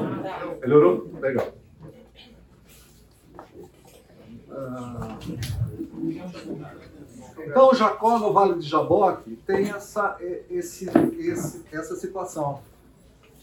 [0.62, 1.10] Melhorou?
[1.20, 1.54] Legal.
[7.38, 10.18] Então, Jacó no Vale de Jaboque tem essa,
[10.50, 10.90] esse,
[11.20, 12.62] esse, essa situação.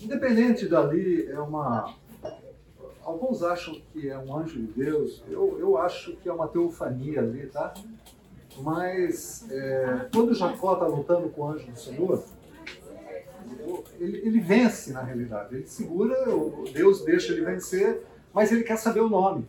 [0.00, 1.94] Independente dali, é uma.
[3.04, 7.20] Alguns acham que é um anjo de Deus, eu, eu acho que é uma teofania
[7.20, 7.74] ali, tá?
[8.58, 12.22] Mas é, quando Jacó está lutando com o anjo do Senhor,
[13.98, 15.54] ele, ele vence na realidade.
[15.54, 16.16] Ele segura,
[16.72, 19.46] Deus deixa ele vencer, mas ele quer saber o nome.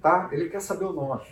[0.00, 0.28] Tá?
[0.32, 1.22] Ele quer saber o nome.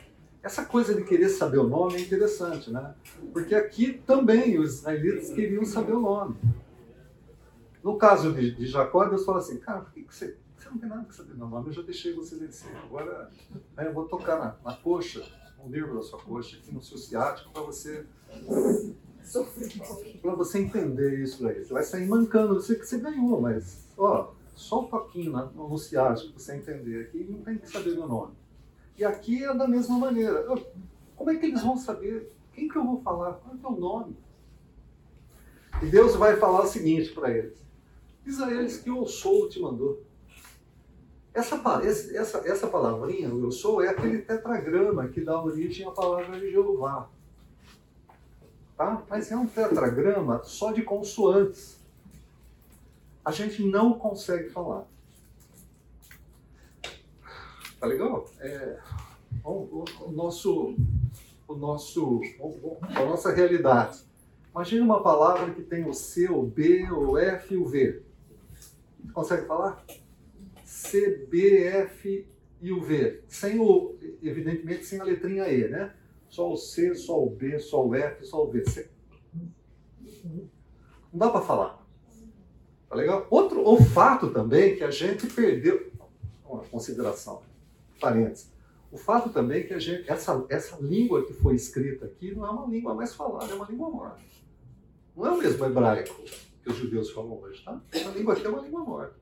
[0.42, 2.94] Essa coisa de querer saber o nome é interessante, né?
[3.32, 6.36] Porque aqui também os israelitas queriam saber o nome.
[7.86, 10.76] No caso de, de Jacó, Deus fala assim: cara, por que que você, você não
[10.78, 11.68] tem nada que saber do nome?
[11.68, 12.76] Eu já deixei você vencer.
[12.78, 13.30] Agora
[13.76, 15.24] né, eu vou tocar na, na coxa,
[15.62, 18.04] no nervo da sua coxa, aqui no seu ciático, para você
[20.20, 21.64] para você entender isso daí.
[21.64, 26.30] Você vai sair mancando, você que você ganhou, mas ó, só um toquinho no ciático
[26.32, 28.32] para você entender aqui, não tem que saber meu nome.
[28.98, 30.40] E aqui é da mesma maneira.
[30.40, 30.66] Eu-
[31.14, 32.32] Como é que eles vão saber?
[32.52, 33.34] Quem que eu vou falar?
[33.34, 34.16] Qual é o teu nome?
[35.82, 37.65] E Deus vai falar o seguinte para eles:
[38.26, 40.02] Eles que eu sou te mandou.
[41.32, 46.40] Essa, essa, essa palavrinha, o eu sou, é aquele tetragrama que dá origem à palavra
[46.40, 47.08] de Jeová.
[48.76, 49.02] Tá?
[49.08, 51.78] Mas é um tetragrama só de consoantes.
[53.24, 54.86] A gente não consegue falar.
[57.78, 58.28] Tá legal?
[58.40, 58.78] É,
[59.44, 60.74] o, o- o nosso,
[61.46, 64.00] o nosso, o- a nossa realidade.
[64.52, 68.05] Imagina uma palavra que tem o C, o B, o F e o V.
[69.12, 69.84] Consegue falar?
[70.64, 72.28] C, B, F
[72.60, 73.22] e o V.
[73.28, 75.94] Sem o, evidentemente, sem a letrinha E, né?
[76.28, 78.64] Só o C, só o B, só o F, só o V.
[78.68, 78.90] C.
[80.24, 80.48] Não
[81.12, 81.86] dá para falar.
[82.88, 83.26] Tá legal?
[83.30, 85.92] Outro, o fato também que a gente perdeu.
[86.48, 87.42] Uma consideração,
[88.00, 88.52] parênteses.
[88.92, 92.50] O fato também que a gente, essa, essa língua que foi escrita aqui não é
[92.50, 94.20] uma língua mais falada, é uma língua morta.
[95.16, 96.14] Não é o mesmo hebraico
[96.66, 97.80] que os judeus falam hoje, tá?
[97.92, 99.14] Essa língua aqui é uma língua morta.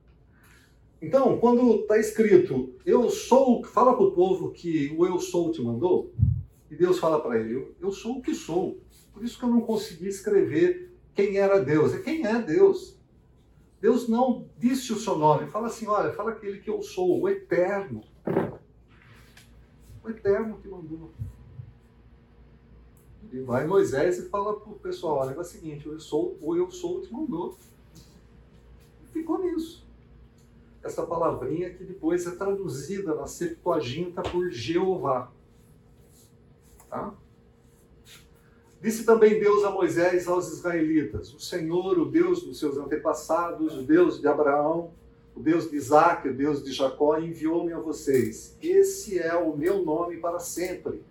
[0.99, 5.61] Então, quando está escrito, eu sou, fala para o povo que o eu sou te
[5.61, 6.11] mandou,
[6.71, 8.79] e Deus fala para ele, eu, sou o que sou.
[9.13, 11.93] Por isso que eu não consegui escrever quem era Deus.
[11.93, 12.99] É quem é Deus.
[13.79, 15.47] Deus não disse o seu nome.
[15.47, 18.03] Fala assim, olha, fala aquele que eu sou, o eterno.
[20.03, 21.11] O eterno que mandou.
[23.31, 26.55] E vai Moisés e fala para o pessoal, olha, é o seguinte, eu sou, o
[26.55, 27.57] eu sou te mandou.
[29.11, 29.85] Ficou nisso.
[30.83, 35.31] Essa palavrinha que depois é traduzida na Septuaginta por Jeová.
[36.89, 37.13] Tá?
[38.81, 43.75] Disse também Deus a Moisés e aos israelitas: O Senhor, o Deus dos seus antepassados,
[43.75, 44.91] o Deus de Abraão,
[45.35, 48.55] o Deus de Isaac, o Deus de Jacó, enviou-me a vocês.
[48.61, 51.01] Esse é o meu nome para sempre,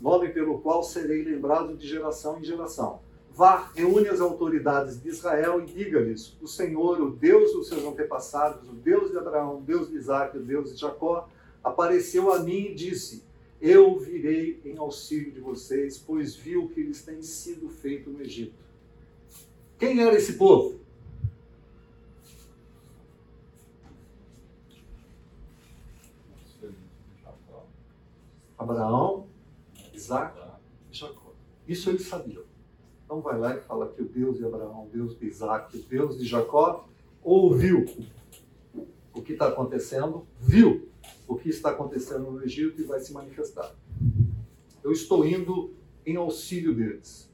[0.00, 3.00] nome pelo qual serei lembrado de geração em geração.
[3.32, 8.68] Vá, reúne as autoridades de Israel e diga-lhes: o Senhor, o Deus dos seus antepassados,
[8.68, 11.28] o Deus de Abraão, o Deus de Isaac, o Deus de Jacó,
[11.62, 13.22] apareceu a mim e disse:
[13.60, 18.20] Eu virei em auxílio de vocês, pois vi o que lhes tem sido feito no
[18.20, 18.54] Egito.
[19.78, 20.80] Quem era esse povo?
[28.58, 29.27] Abraão,
[30.08, 30.40] Isaac
[30.90, 31.34] e Jacó.
[31.66, 32.42] Isso eles sabiam.
[33.04, 35.82] Então vai lá e fala que o Deus de Abraão, o Deus de Isaac, o
[35.82, 36.88] Deus de Jacó
[37.22, 37.84] ouviu
[39.14, 40.88] o que está acontecendo, viu
[41.26, 43.74] o que está acontecendo no Egito e vai se manifestar.
[44.82, 45.74] Eu estou indo
[46.06, 47.30] em auxílio deles.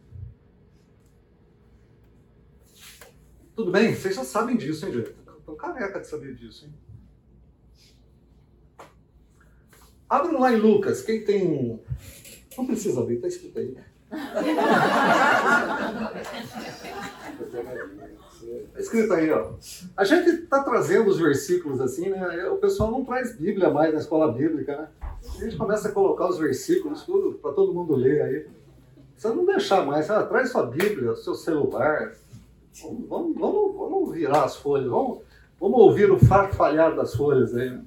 [3.54, 3.94] Tudo bem?
[3.94, 5.14] Vocês já sabem disso, hein, gente?
[5.38, 6.74] Estou careca de saber disso, hein?
[10.08, 11.80] Abram lá em Lucas, quem tem.
[12.56, 13.76] Não precisa abrir, está escrito aí.
[18.68, 19.52] Está escrito aí, ó.
[19.96, 22.46] A gente está trazendo os versículos assim, né?
[22.48, 24.88] O pessoal não traz Bíblia mais na escola bíblica, né?
[25.36, 28.46] A gente começa a colocar os versículos tudo para todo mundo ler aí.
[29.12, 32.12] Precisa não deixar mais, ah, traz sua Bíblia, seu celular.
[32.82, 35.20] Vamos, vamos, vamos, virar as folhas, vamos,
[35.60, 37.78] vamos ouvir o farfalhar das folhas aí.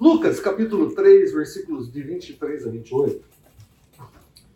[0.00, 3.24] Lucas, capítulo 3, versículos de 23 a 28,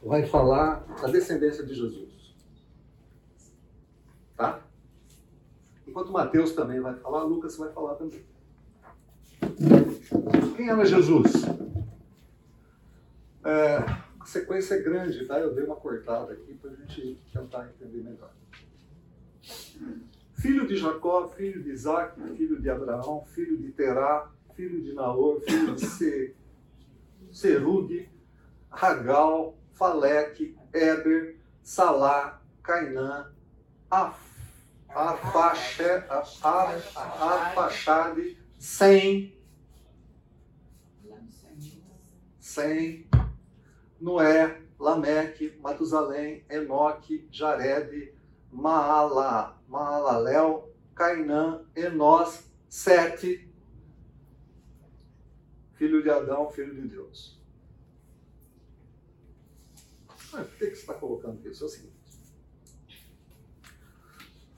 [0.00, 2.34] vai falar da descendência de Jesus.
[4.36, 4.62] Tá?
[5.86, 8.22] Enquanto Mateus também vai falar, Lucas vai falar também.
[10.56, 11.32] Quem era Jesus?
[13.44, 13.78] É,
[14.20, 15.40] a sequência é grande, tá?
[15.40, 18.30] Eu dei uma cortada aqui para a gente tentar entender melhor.
[20.34, 25.40] Filho de Jacó, filho de Isaac, filho de Abraão, filho de Terá, filho de Naor,
[25.40, 26.34] filho de Se,
[27.30, 28.08] Serug,
[28.70, 33.30] Ragal, Faleque, Eber, Salá, Cainã,
[37.14, 39.36] Arfaxade, Sem,
[42.38, 43.06] Sem,
[44.00, 48.12] Noé, Lameque, Matusalém, Enoque, Jared,
[48.50, 53.51] Maala, Maalalel, Cainã, Enós, Sete,
[55.82, 57.36] filho de Adão, filho de Deus.
[60.32, 61.64] Ah, por que você está colocando isso?
[61.64, 61.92] É o seguinte.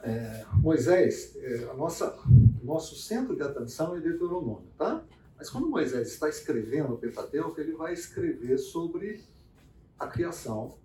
[0.03, 2.15] É, Moisés, é, a nossa,
[2.63, 5.03] nosso centro de atenção é Deuteronômio, tá?
[5.39, 9.25] Mas quando Moisés está escrevendo o Pentateuco, ele vai escrever sobre
[9.99, 10.77] a criação,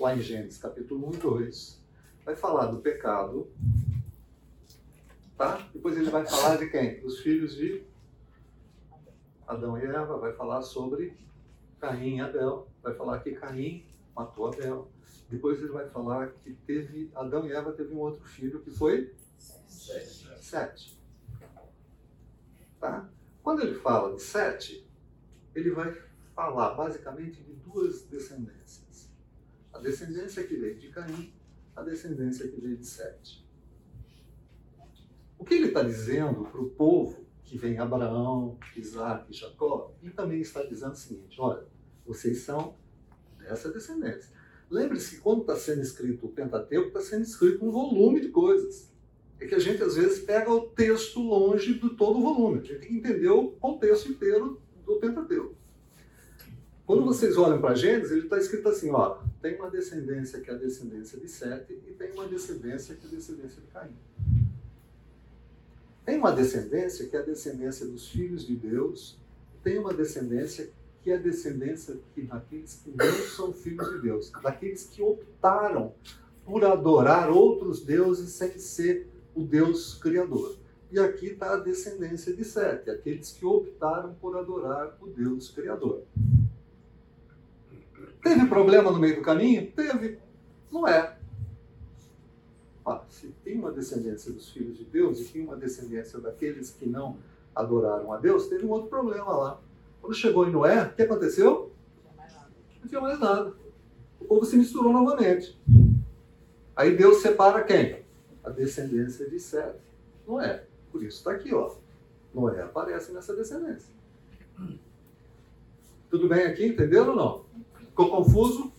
[0.00, 1.80] lá em Gênesis capítulo 1 e 2.
[2.24, 3.48] Vai falar do pecado,
[5.38, 5.68] tá?
[5.72, 7.00] Depois ele vai falar de quem?
[7.00, 7.93] Dos filhos de
[9.46, 11.16] Adão e Eva, vai falar sobre
[11.80, 13.84] Caim e Abel, vai falar que Caim
[14.14, 14.90] matou Abel.
[15.28, 19.14] Depois ele vai falar que teve Adão e Eva teve um outro filho que foi
[19.84, 20.28] Sete.
[20.40, 20.98] Sete.
[22.80, 23.08] Tá?
[23.42, 24.86] Quando ele fala de sete,
[25.54, 25.94] ele vai
[26.34, 29.10] falar basicamente de duas descendências.
[29.72, 31.32] A descendência que veio de Caim,
[31.76, 33.44] a descendência que veio de Sete.
[35.38, 40.12] O que ele está dizendo para o povo que vem Abraão, Isaac e Jacó, ele
[40.12, 41.64] também está dizendo o seguinte: olha,
[42.06, 42.74] vocês são
[43.38, 44.32] dessa descendência.
[44.70, 48.92] Lembre-se que quando está sendo escrito o Pentateuco, está sendo escrito um volume de coisas.
[49.38, 52.60] É que a gente às vezes pega o texto longe do todo o volume.
[52.60, 55.54] A gente tem que entender o contexto inteiro do Pentateuco.
[56.86, 60.54] Quando vocês olham para Gênesis, ele está escrito assim: ó, tem uma descendência que é
[60.54, 63.94] a descendência de Sete e tem uma descendência que é a descendência de Caim.
[66.04, 69.18] Tem uma descendência que é a descendência dos filhos de Deus,
[69.62, 70.70] tem uma descendência
[71.02, 75.92] que é a descendência que, daqueles que não são filhos de Deus, daqueles que optaram
[76.44, 80.56] por adorar outros deuses sem ser o Deus Criador.
[80.90, 86.02] E aqui está a descendência de Sete, aqueles que optaram por adorar o Deus Criador.
[88.22, 89.70] Teve problema no meio do caminho?
[89.72, 90.18] Teve.
[90.70, 91.18] Não é.
[93.08, 97.16] Se tem uma descendência dos filhos de Deus e tem uma descendência daqueles que não
[97.54, 99.60] adoraram a Deus, teve um outro problema lá.
[100.00, 101.72] Quando chegou em Noé, o que aconteceu?
[102.80, 103.54] Não tinha mais nada.
[104.20, 105.58] O povo se misturou novamente.
[106.76, 108.04] Aí Deus separa quem?
[108.42, 109.78] A descendência de Sete.
[110.26, 110.66] Noé.
[110.92, 111.74] Por isso está aqui, ó.
[112.34, 113.92] Noé aparece nessa descendência.
[116.10, 116.66] Tudo bem aqui?
[116.66, 117.44] Entenderam ou não?
[117.78, 118.72] Ficou confuso?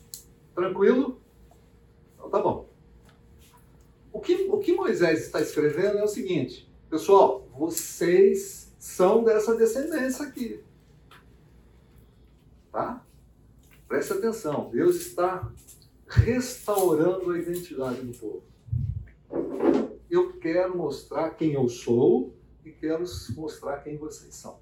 [0.54, 1.20] Tranquilo?
[2.16, 2.65] Então tá bom.
[4.16, 10.26] O que, o que Moisés está escrevendo é o seguinte: Pessoal, vocês são dessa descendência
[10.26, 10.64] aqui.
[12.72, 13.06] Tá?
[13.90, 14.70] Preste atenção.
[14.72, 15.52] Deus está
[16.08, 18.44] restaurando a identidade do povo.
[20.10, 23.04] Eu quero mostrar quem eu sou e quero
[23.36, 24.62] mostrar quem vocês são.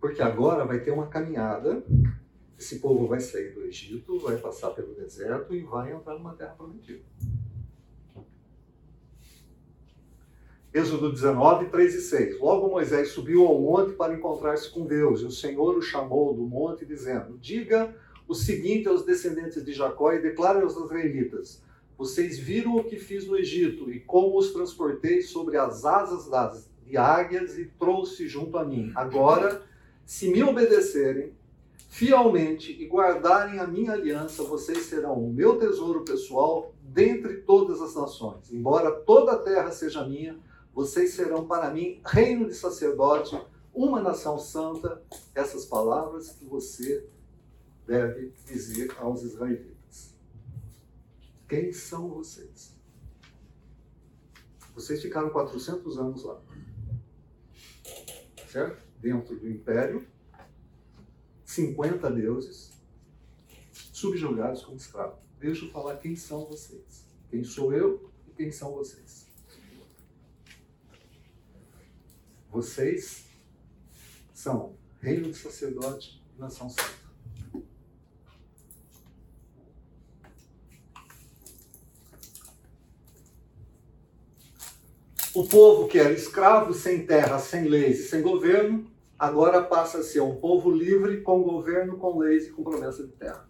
[0.00, 1.84] Porque agora vai ter uma caminhada.
[2.58, 6.54] Esse povo vai sair do Egito, vai passar pelo deserto e vai entrar numa terra
[6.54, 7.04] prometida.
[10.74, 12.40] Êxodo 19, 3 e 6.
[12.40, 16.42] Logo Moisés subiu ao monte para encontrar-se com Deus, e o Senhor o chamou do
[16.42, 17.94] monte, dizendo: Diga
[18.26, 21.62] o seguinte aos descendentes de Jacó e declare aos israelitas:
[21.96, 26.68] Vocês viram o que fiz no Egito e como os transportei sobre as asas das,
[26.84, 28.90] de águias e trouxe junto a mim.
[28.96, 29.62] Agora,
[30.04, 31.34] se me obedecerem
[31.88, 37.94] fielmente e guardarem a minha aliança, vocês serão o meu tesouro pessoal dentre todas as
[37.94, 38.52] nações.
[38.52, 40.36] Embora toda a terra seja minha,
[40.74, 43.40] vocês serão para mim reino de sacerdote,
[43.72, 45.00] uma nação santa.
[45.32, 47.08] Essas palavras que você
[47.86, 50.16] deve dizer aos israelitas.
[51.48, 52.74] Quem são vocês?
[54.74, 56.42] Vocês ficaram 400 anos lá.
[58.48, 58.82] Certo?
[58.98, 60.04] Dentro do império,
[61.44, 62.72] 50 deuses,
[63.92, 65.20] subjugados como escravos.
[65.38, 67.04] Deixa eu falar quem são vocês.
[67.30, 69.23] Quem sou eu e quem são vocês.
[72.54, 73.24] Vocês
[74.32, 76.88] são reino de sacerdote e nação santa.
[85.34, 88.88] O povo que era escravo, sem terra, sem leis e sem governo,
[89.18, 93.14] agora passa a ser um povo livre, com governo, com leis e com promessa de
[93.14, 93.48] terra.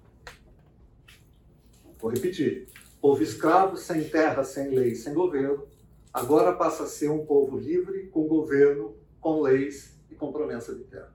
[2.01, 2.71] Vou repetir.
[3.03, 5.69] Povo escravo, sem terra, sem leis, sem governo,
[6.15, 10.85] agora passa a ser um povo livre, com governo, com leis e com promessa de
[10.85, 11.12] terra.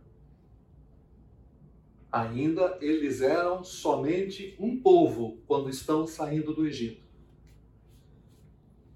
[2.12, 7.10] Ainda eles eram somente um povo quando estão saindo do Egito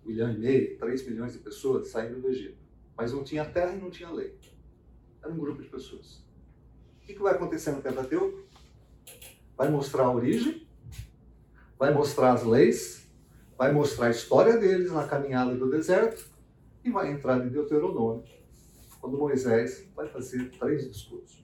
[0.04, 2.58] um milhão e meio, três milhões de pessoas saindo do Egito.
[2.95, 4.38] Mas não tinha terra e não tinha lei.
[5.24, 6.22] Era um grupo de pessoas.
[7.01, 8.43] O que, vai acontecer no Pentateuco?
[9.58, 10.68] Vai mostrar a origem,
[11.78, 13.03] vai mostrar as leis,
[13.64, 16.30] vai mostrar a história deles na caminhada do deserto
[16.84, 18.26] e vai entrar em Deuteronômio,
[18.99, 21.41] quando Moisés vai fazer três discursos.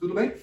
[0.00, 0.36] Tudo bem?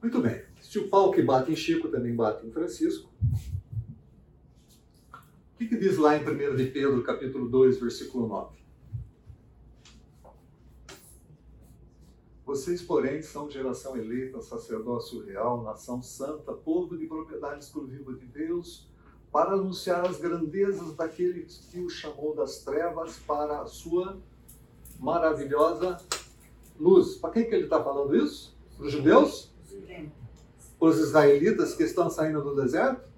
[0.00, 0.44] Muito bem.
[0.60, 3.12] Se o pau que bate em Chico também bate em Francisco.
[5.12, 8.61] O que, que diz lá em 1 de Pedro, capítulo 2, versículo 9?
[12.52, 18.86] Vocês, porém, são geração eleita, sacerdócio real, nação santa, povo de propriedade exclusiva de Deus,
[19.32, 24.20] para anunciar as grandezas daquele que o chamou das trevas para a sua
[25.00, 25.96] maravilhosa
[26.78, 27.16] luz.
[27.16, 28.54] Para quem que ele está falando isso?
[28.76, 29.50] Para os judeus?
[30.78, 33.08] os israelitas que estão saindo do deserto?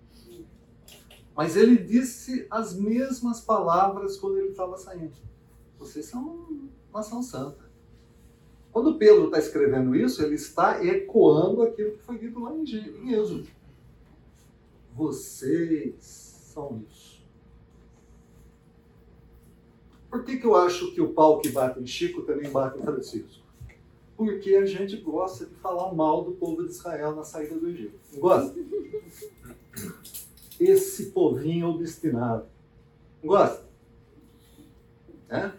[1.34, 5.16] Mas ele disse as mesmas palavras quando ele estava saindo.
[5.76, 7.63] Vocês são nação santa.
[8.74, 13.46] Quando Pedro está escrevendo isso, ele está ecoando aquilo que foi dito lá em Êxodo.
[14.92, 17.24] Vocês são isso.
[20.10, 22.82] Por que, que eu acho que o pau que bate em Chico também bate em
[22.82, 23.44] Francisco?
[24.16, 27.98] porque a gente gosta de falar mal do povo de Israel na saída do Egito.
[28.16, 28.54] Gosta?
[30.58, 32.46] Esse povinho obstinado.
[33.22, 33.64] Gosta?
[35.28, 35.50] É?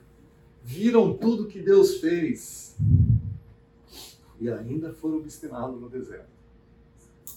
[0.66, 2.76] Viram tudo que Deus fez
[4.40, 6.28] e ainda foram obstinados no deserto.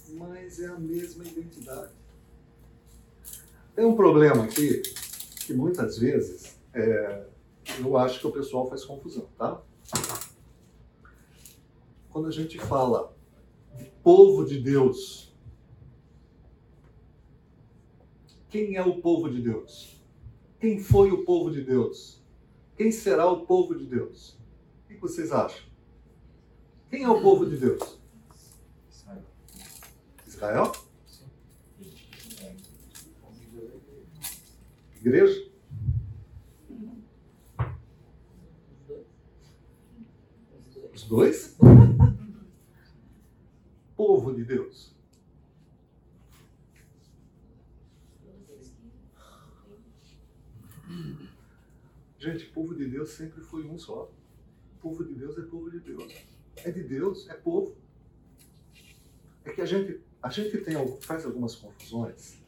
[0.08, 1.92] Mas é a mesma identidade.
[3.76, 4.82] Tem um problema aqui
[5.46, 7.26] que muitas vezes é,
[7.78, 9.62] eu acho que o pessoal faz confusão, tá?
[12.18, 13.14] quando a gente fala
[13.76, 15.32] de povo de Deus,
[18.48, 20.02] quem é o povo de Deus?
[20.58, 22.17] Quem foi o povo de Deus?
[22.78, 24.38] Quem será o povo de Deus?
[24.84, 25.66] O que vocês acham?
[26.88, 27.98] Quem é o povo de Deus?
[28.88, 29.24] Israel.
[30.24, 30.72] Israel?
[35.00, 35.50] Igreja?
[40.94, 41.58] Os dois?
[43.96, 44.96] povo de Deus.
[52.18, 54.10] Gente, povo de Deus sempre foi um só.
[54.74, 56.12] O povo de Deus é povo de Deus.
[56.56, 57.76] é de Deus, é povo.
[59.44, 62.42] É que a gente, a gente tem, faz algumas confusões,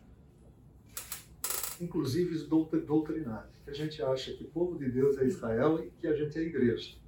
[1.81, 6.07] inclusive doutrinárias, que a gente acha que o povo de Deus é Israel e que
[6.07, 6.99] a gente é a igreja.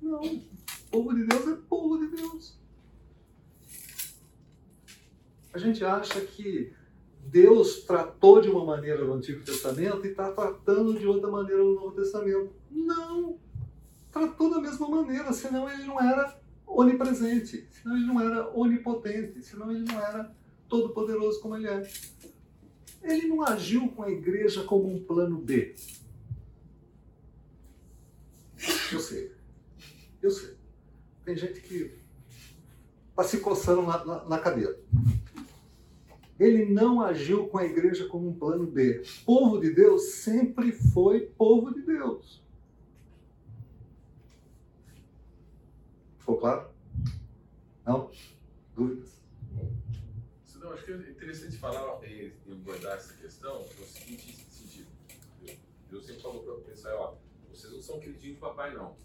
[0.00, 2.58] Não, o povo de Deus é povo de Deus.
[5.52, 6.74] A gente acha que
[7.32, 11.74] Deus tratou de uma maneira no Antigo Testamento e está tratando de outra maneira no
[11.74, 12.52] Novo Testamento.
[12.70, 13.38] Não!
[14.12, 19.70] Tratou da mesma maneira, senão ele não era onipresente, senão ele não era onipotente, senão
[19.70, 20.30] ele não era
[20.68, 21.90] todo-poderoso como ele é.
[23.02, 25.74] Ele não agiu com a igreja como um plano B.
[28.92, 29.32] Eu sei.
[30.20, 30.54] Eu sei.
[31.24, 31.98] Tem gente que
[33.08, 34.78] está se coçando na, na, na cadeira.
[36.42, 39.04] Ele não agiu com a igreja como um plano B.
[39.24, 42.42] Povo de Deus sempre foi povo de Deus.
[46.18, 46.68] Ficou claro?
[47.86, 48.10] Não?
[48.74, 49.22] Dúvidas?
[50.56, 54.88] Não, acho que é interessante falar e abordar essa questão no seguinte sentido.
[55.88, 57.14] Deus sempre falou para pensar, ó,
[57.52, 58.96] vocês não são queridinhos de papai, não.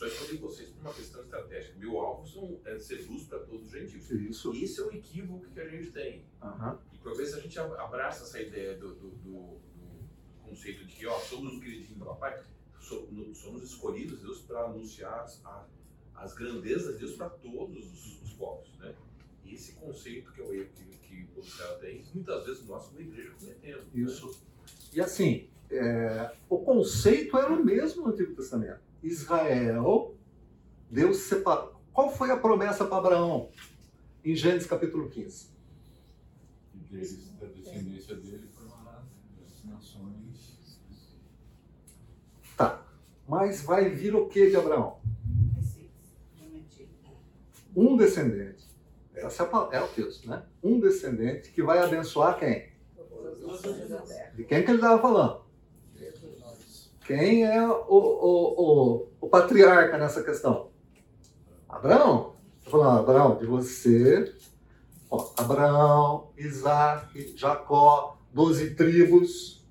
[0.00, 1.78] Só escolhi vocês por uma questão estratégica.
[1.78, 4.10] Meu alvo são, é ser luz para todos os gentios.
[4.10, 4.54] Isso.
[4.54, 6.24] Isso é o equívoco que a gente tem.
[6.42, 6.78] Uhum.
[6.94, 10.00] E vezes a gente abraça essa ideia do, do, do, do
[10.42, 12.42] conceito de que ó, somos o queridinho do papai,
[12.80, 15.42] somos escolhidos Deus para anunciar as,
[16.14, 18.74] as grandezas de Deus para todos os, os, povos.
[18.78, 18.94] Né?
[19.44, 22.86] E esse conceito que é o erro que, que o céu tem, muitas vezes nós,
[22.86, 23.84] como igreja, cometemos.
[23.92, 24.02] Né?
[24.02, 24.28] Isso.
[24.28, 24.34] Né?
[24.94, 28.88] E assim, é, o conceito era o mesmo no Antigo Testamento.
[29.02, 30.14] Israel,
[30.90, 31.80] Deus separou.
[31.92, 33.50] Qual foi a promessa para Abraão?
[34.24, 35.50] Em Gênesis capítulo 15.
[36.74, 38.72] Deles, da descendência dele foram
[39.44, 40.78] as nações.
[42.56, 42.84] Tá.
[43.26, 45.00] Mas vai vir o que de Abraão?
[47.74, 48.68] Um descendente.
[49.14, 50.44] Essa é, é o texto, né?
[50.62, 52.70] Um descendente que vai abençoar quem?
[54.34, 55.49] De quem que ele estava falando?
[57.10, 60.70] Quem é o, o, o, o patriarca nessa questão?
[61.68, 62.36] Abraão.
[62.58, 64.32] Estou falando, Abraão, de você.
[65.10, 69.66] Ó, Abraão, Isaac, Jacó, doze tribos.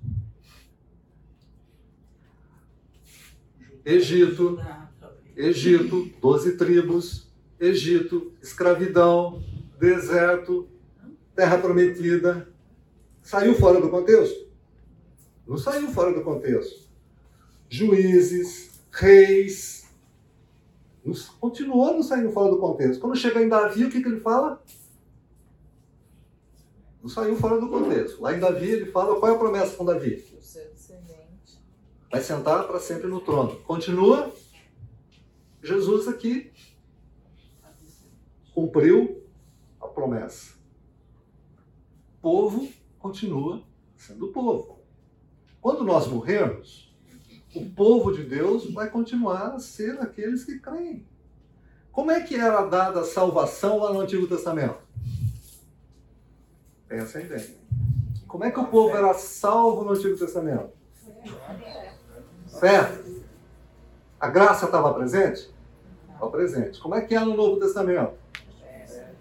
[3.86, 4.60] Egito,
[5.34, 7.26] Egito, doze tribos,
[7.58, 9.42] Egito, escravidão,
[9.78, 10.68] deserto,
[11.34, 12.52] terra prometida.
[13.22, 14.46] Saiu fora do contexto?
[15.46, 16.89] Não saiu fora do contexto
[17.70, 19.88] juízes, reis.
[21.40, 23.00] Continuou não saindo fora do contexto.
[23.00, 24.62] Quando chega em Davi, o que, que ele fala?
[27.00, 28.20] Não saiu fora do contexto.
[28.20, 30.22] Lá em Davi, ele fala qual é a promessa com Davi?
[30.38, 31.64] O seu descendente.
[32.10, 33.56] Vai sentar para sempre no trono.
[33.60, 34.30] Continua.
[35.62, 36.52] Jesus aqui
[38.54, 39.22] cumpriu
[39.80, 40.54] a promessa.
[42.18, 42.68] O povo
[42.98, 43.62] continua
[43.96, 44.80] sendo povo.
[45.60, 46.89] Quando nós morrermos,
[47.54, 51.04] o povo de Deus vai continuar a ser aqueles que creem.
[51.90, 54.78] Como é que era dada a salvação lá no Antigo Testamento?
[56.88, 57.60] Essa é a ideia.
[58.26, 60.70] Como é que o povo era salvo no Antigo Testamento?
[62.60, 63.02] Fé.
[64.20, 65.52] A graça estava presente?
[66.12, 66.80] Estava presente.
[66.80, 68.14] Como é que é no Novo Testamento?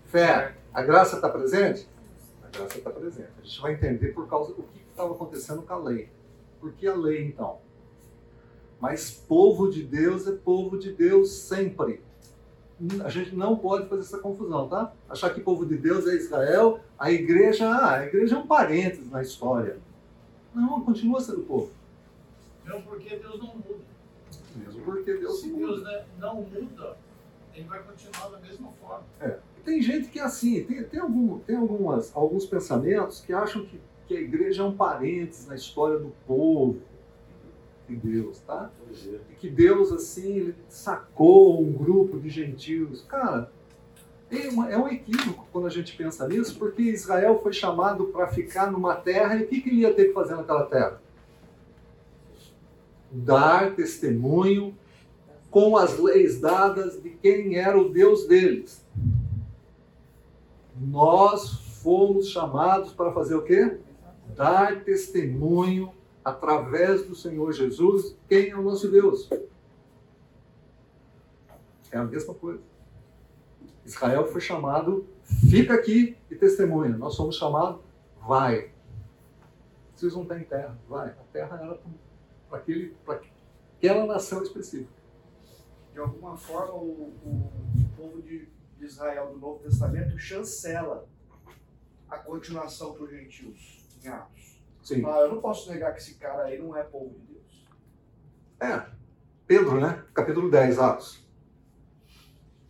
[0.05, 0.55] Fé.
[0.73, 1.88] A graça está presente?
[2.43, 3.30] A graça está presente.
[3.39, 6.11] A gente vai entender por causa do que estava acontecendo com a lei.
[6.59, 7.59] Por que a lei, então?
[8.80, 12.01] Mas povo de Deus é povo de Deus sempre.
[13.03, 14.93] A gente não pode fazer essa confusão, tá?
[15.09, 19.11] Achar que povo de Deus é Israel, a igreja, ah, a igreja é um parênteses
[19.11, 19.77] na história.
[20.55, 21.71] Não, continua sendo povo.
[22.65, 23.84] Mesmo porque Deus não muda.
[24.55, 26.97] Mesmo porque Deus Se Deus né, não muda,
[27.53, 29.03] ele vai continuar da mesma forma.
[29.19, 29.39] É.
[29.65, 33.80] Tem gente que é assim, tem, tem, algum, tem algumas, alguns pensamentos que acham que,
[34.07, 36.80] que a igreja é um parênteses na história do povo
[37.90, 38.72] de Deus, tá?
[39.32, 43.02] E que Deus, assim, sacou um grupo de gentios.
[43.04, 43.52] Cara,
[44.32, 48.72] é, é um equívoco quando a gente pensa nisso, porque Israel foi chamado para ficar
[48.72, 51.02] numa terra e o que, que ele ia ter que fazer naquela terra?
[53.12, 54.78] Dar testemunho
[55.50, 58.86] com as leis dadas de quem era o Deus deles.
[60.80, 63.78] Nós fomos chamados para fazer o quê?
[64.36, 65.92] Dar testemunho
[66.24, 69.30] através do Senhor Jesus, quem é o nosso Deus?
[71.91, 72.61] É a mesma coisa.
[73.86, 75.07] Israel foi chamado,
[75.49, 76.95] fica aqui e testemunha.
[76.95, 77.82] Nós somos chamados,
[78.28, 78.72] vai.
[79.95, 81.09] Vocês não têm terra, vai.
[81.09, 81.80] A terra era
[83.05, 83.22] para
[83.78, 84.91] aquela nação específica.
[85.93, 88.47] de alguma forma, o, o povo de
[88.80, 91.05] de Israel do Novo Testamento chancela
[92.09, 94.49] a continuação para os gentios em Atos.
[94.90, 95.06] Sim.
[95.06, 97.68] Ah, eu não posso negar que esse cara aí não é povo de Deus.
[98.60, 98.90] É.
[99.46, 100.04] Pedro, né?
[100.16, 101.24] Capítulo 10, Atos.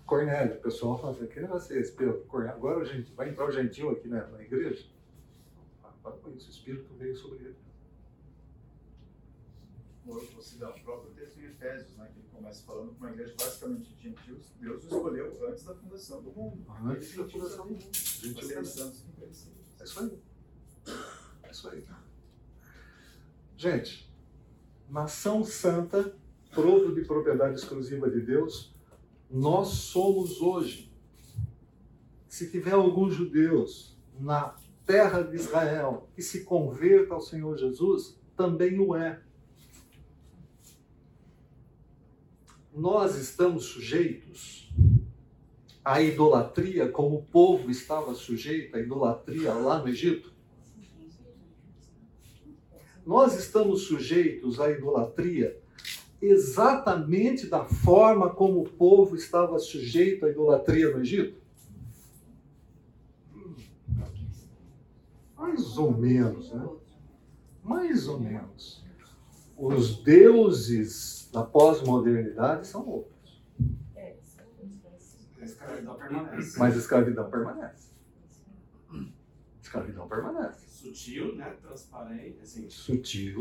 [0.06, 2.26] Cornélio, o pessoal fala assim, que negócio é esse, Pedro?
[2.26, 4.86] Cornélio, agora a gente vai entrar o gentil aqui né, na igreja?
[5.82, 7.56] Ah, para com isso, o Espírito veio sobre ele.
[10.36, 13.34] Você dá o próprio texto em Efésios, né, que ele começa falando que uma igreja
[13.40, 16.66] basicamente de gentios, Deus o escolheu antes da fundação do mundo.
[16.84, 17.90] Antes da fundação do mundo.
[17.94, 18.92] Gentil conheciam.
[19.80, 20.20] É isso aí.
[21.44, 22.09] É isso aí.
[23.60, 24.10] Gente,
[24.90, 26.16] nação santa,
[26.56, 28.74] povo de propriedade exclusiva de Deus,
[29.30, 30.90] nós somos hoje.
[32.26, 34.56] Se tiver alguns judeus na
[34.86, 39.22] terra de Israel que se converta ao Senhor Jesus, também o é.
[42.74, 44.74] Nós estamos sujeitos
[45.84, 50.39] à idolatria como o povo estava sujeito à idolatria lá no Egito?
[53.10, 55.60] Nós estamos sujeitos à idolatria
[56.22, 61.42] exatamente da forma como o povo estava sujeito à idolatria no Egito?
[65.36, 66.70] Mais ou menos, né?
[67.64, 68.86] Mais ou menos.
[69.58, 73.42] Os deuses da pós-modernidade são outros,
[74.24, 75.18] são outros.
[75.42, 76.60] A escravidão permanece.
[76.60, 77.90] mas a escravidão permanece.
[79.64, 80.69] Escravidão permanece.
[80.80, 81.50] Sutil, né?
[81.62, 83.38] Transparente, assim, Sutil,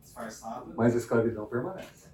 [0.00, 0.72] disfarçado.
[0.76, 2.08] mas a escravidão permanece.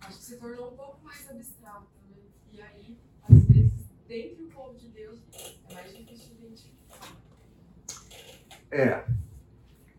[0.00, 2.16] Acho que se tornou um pouco mais abstrato, né?
[2.52, 3.72] E aí, às vezes,
[4.06, 5.18] dentro do povo de Deus,
[5.68, 7.16] é mais difícil de identificar.
[8.70, 9.06] É,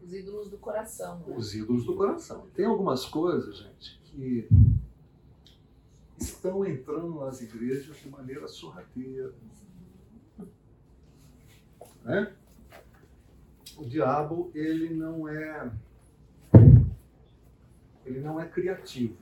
[0.01, 1.35] Os ídolos do coração, né?
[1.35, 2.47] os ídolos do coração.
[2.55, 4.47] Tem algumas coisas, gente, que
[6.17, 9.33] estão entrando nas igrejas de maneira sorrateira.
[12.05, 12.33] Né?
[13.77, 15.71] O diabo, ele não é
[18.05, 19.17] ele não é criativo.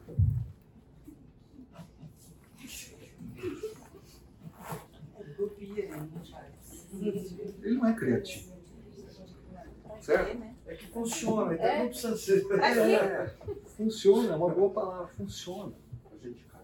[7.62, 8.56] Ele não é criativo.
[10.02, 10.44] Certo?
[10.68, 11.80] É que funciona, então É.
[11.80, 12.46] não precisa ser.
[12.62, 13.28] É,
[13.76, 15.74] funciona, é uma boa palavra, funciona.
[16.12, 16.62] A gente cai.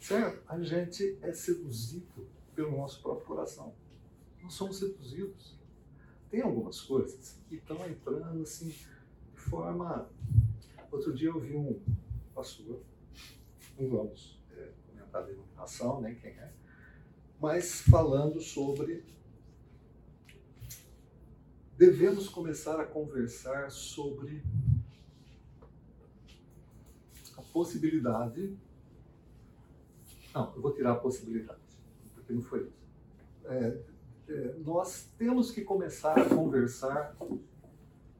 [0.00, 0.42] Certo?
[0.48, 3.74] A gente é seduzido pelo nosso próprio coração.
[4.42, 5.57] Nós somos seduzidos.
[6.30, 10.08] Tem algumas coisas que estão entrando assim de forma.
[10.90, 11.80] Outro dia eu vi um
[12.34, 12.82] pastor,
[13.78, 16.52] não vamos é, comentar a denominação, nem quem é,
[17.40, 19.04] mas falando sobre
[21.76, 24.42] devemos começar a conversar sobre
[27.36, 28.58] a possibilidade.
[30.34, 31.60] Não, eu vou tirar a possibilidade,
[32.14, 32.88] porque não foi isso.
[33.44, 33.80] É,
[34.28, 37.16] é, nós temos que começar a conversar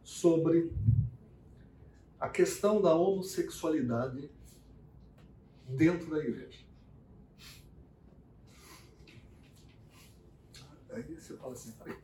[0.03, 0.73] sobre
[2.19, 4.31] a questão da homossexualidade
[5.69, 6.67] dentro da igreja.
[10.91, 11.97] Aí você fala assim, peraí.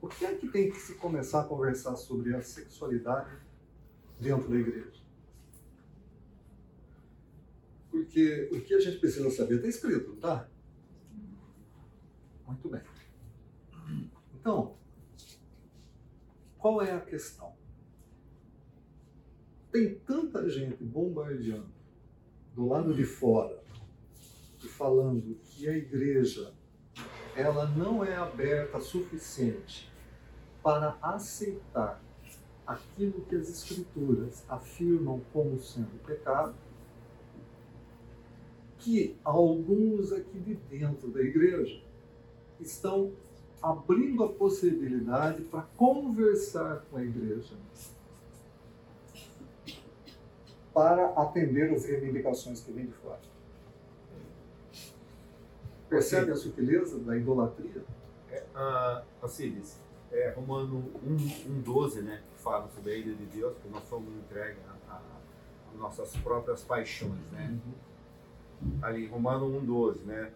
[0.00, 3.36] Por que é que tem que se começar a conversar sobre a sexualidade
[4.18, 4.99] dentro da igreja?
[7.90, 10.48] Porque o que a gente precisa saber está escrito, não tá?
[12.46, 12.82] Muito bem.
[14.34, 14.76] Então,
[16.58, 17.54] qual é a questão?
[19.72, 21.70] Tem tanta gente bombardeando
[22.54, 23.62] do lado de fora
[24.62, 26.52] e falando que a igreja
[27.36, 29.90] ela não é aberta suficiente
[30.62, 32.02] para aceitar
[32.66, 36.54] aquilo que as escrituras afirmam como sendo pecado,
[38.80, 41.80] que alguns aqui de dentro da igreja
[42.58, 43.12] estão
[43.62, 47.54] abrindo a possibilidade para conversar com a igreja
[50.72, 53.20] para atender as reivindicações que vêm de fora.
[55.88, 57.84] Percebe a sutileza da idolatria?
[58.30, 59.02] É, ah,
[60.12, 63.82] é, Romano 1, 1, 12, né, que fala sobre a ira de Deus, que nós
[63.88, 65.00] somos entregues a
[65.80, 67.58] nossas próprias paixões, né?
[68.82, 70.30] Ali, Romano 1, 12, né?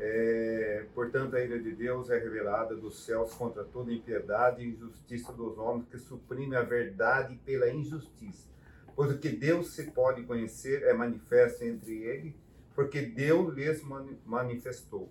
[0.00, 5.32] É, portanto, a ira de Deus é revelada dos céus contra toda impiedade e injustiça
[5.32, 8.46] dos homens que suprime a verdade pela injustiça.
[8.94, 12.36] Pois o que Deus se pode conhecer é manifesto entre ele,
[12.74, 15.08] porque Deus lhes mani- manifestou.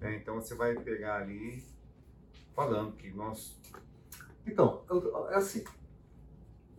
[0.00, 1.64] É, então você vai pegar ali
[2.54, 3.58] falando que nós
[4.46, 4.82] Então,
[5.30, 5.64] é assim.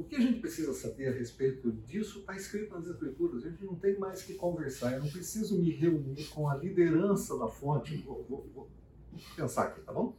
[0.02, 3.46] O que a gente precisa saber a respeito disso está escrito nas Escrituras.
[3.46, 4.94] A gente não tem mais que conversar.
[4.94, 7.98] Eu não preciso me reunir com a liderança da fonte.
[7.98, 8.70] Vou, vou, vou
[9.36, 10.18] pensar aqui, tá bom?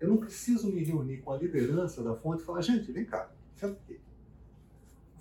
[0.00, 3.32] Eu não preciso me reunir com a liderança da fonte e falar, gente, vem cá.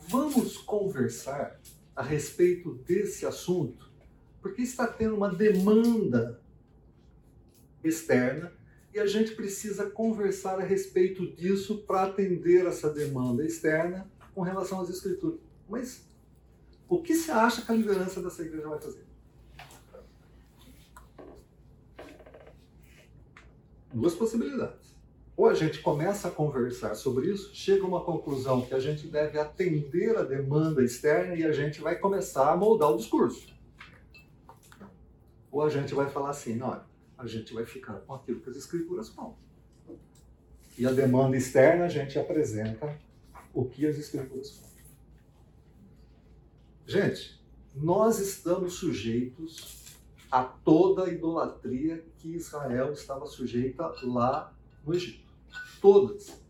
[0.09, 1.61] Vamos conversar
[1.95, 3.91] a respeito desse assunto,
[4.41, 6.41] porque está tendo uma demanda
[7.83, 8.51] externa
[8.93, 14.81] e a gente precisa conversar a respeito disso para atender essa demanda externa com relação
[14.81, 15.39] às escrituras.
[15.69, 16.05] Mas
[16.89, 19.05] o que você acha que a liderança dessa igreja vai fazer?
[23.93, 24.91] Duas possibilidades.
[25.37, 29.07] Ou a gente começa a conversar sobre isso, chega a uma conclusão que a gente
[29.07, 33.47] deve atender a demanda externa e a gente vai começar a moldar o discurso.
[35.49, 36.83] Ou a gente vai falar assim, olha,
[37.21, 39.37] a gente vai ficar com aquilo que as escrituras falam.
[40.77, 42.99] E a demanda externa a gente apresenta
[43.53, 44.71] o que as escrituras falam.
[46.87, 47.39] Gente,
[47.75, 49.95] nós estamos sujeitos
[50.31, 54.53] a toda a idolatria que Israel estava sujeita lá
[54.83, 55.29] no Egito.
[55.79, 56.41] Todas.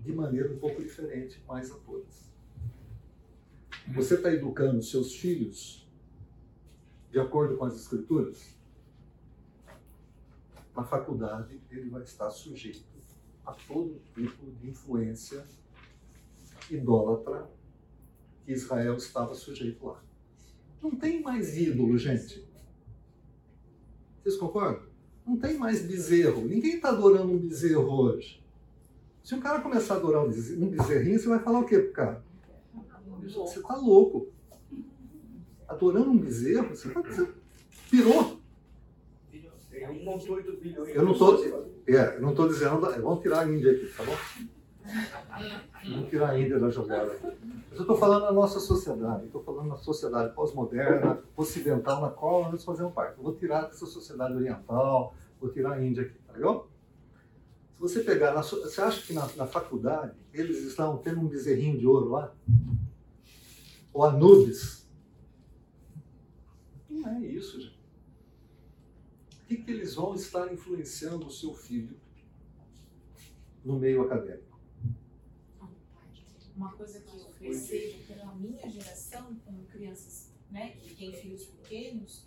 [0.00, 2.28] De maneira um pouco diferente, mas a todas.
[3.94, 5.88] Você está educando seus filhos
[7.10, 8.53] de acordo com as escrituras?
[10.74, 12.84] Na faculdade ele vai estar sujeito
[13.44, 15.44] a todo tipo de influência
[16.70, 17.48] idólatra
[18.44, 20.02] que Israel estava sujeito lá.
[20.82, 22.46] Não tem mais ídolo, gente.
[24.22, 24.82] Vocês concordam?
[25.26, 26.46] Não tem mais bezerro.
[26.46, 28.42] Ninguém está adorando um bezerro hoje.
[29.22, 30.28] Se um cara começar a adorar um
[30.68, 32.24] bezerrinho, você vai falar o quê pro cara?
[33.22, 34.28] Você está louco.
[35.66, 37.32] Adorando um bezerro, você, tá, você
[37.90, 38.38] pirou.
[40.94, 41.38] Eu não estou
[41.86, 42.80] é, não dizendo.
[42.80, 44.16] Vamos tirar a Índia aqui, tá bom?
[45.90, 47.18] Vamos tirar a Índia da jogada.
[47.22, 49.26] Mas eu estou falando da nossa sociedade.
[49.26, 53.18] Estou falando da sociedade pós-moderna, ocidental, na qual nós fazemos parte.
[53.18, 56.68] Eu vou tirar essa sociedade oriental, vou tirar a Índia aqui, tá legal?
[57.74, 61.78] Se você pegar, na, você acha que na, na faculdade eles estão tendo um bezerrinho
[61.78, 62.32] de ouro lá?
[63.92, 64.88] Ou Anubis?
[66.88, 67.73] Não é isso, gente
[69.56, 71.96] que, que eles vão estar influenciando o seu filho
[73.64, 74.58] no meio acadêmico?
[76.56, 82.26] Uma coisa que eu percebo pela minha geração, como crianças né, que têm filhos pequenos,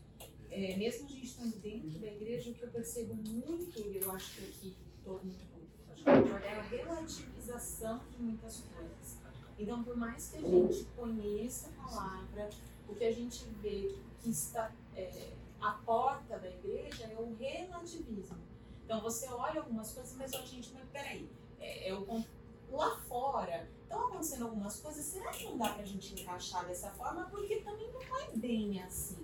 [0.50, 4.12] é, mesmo a gente estando dentro da igreja, o que eu percebo muito, e eu
[4.12, 5.58] acho que aqui todo mundo
[6.06, 9.18] é a relativização de muitas coisas.
[9.60, 12.50] Então, por mais que a gente conheça a palavra,
[12.88, 18.38] o que a gente vê que está é, a porta da igreja é o relativismo.
[18.86, 21.30] Então você olha algumas coisas, mas a gente, mas peraí,
[21.60, 22.24] é, é o,
[22.72, 26.92] lá fora estão acontecendo algumas coisas, será que não dá para a gente encaixar dessa
[26.92, 27.26] forma?
[27.30, 29.18] Porque também não é bem assim.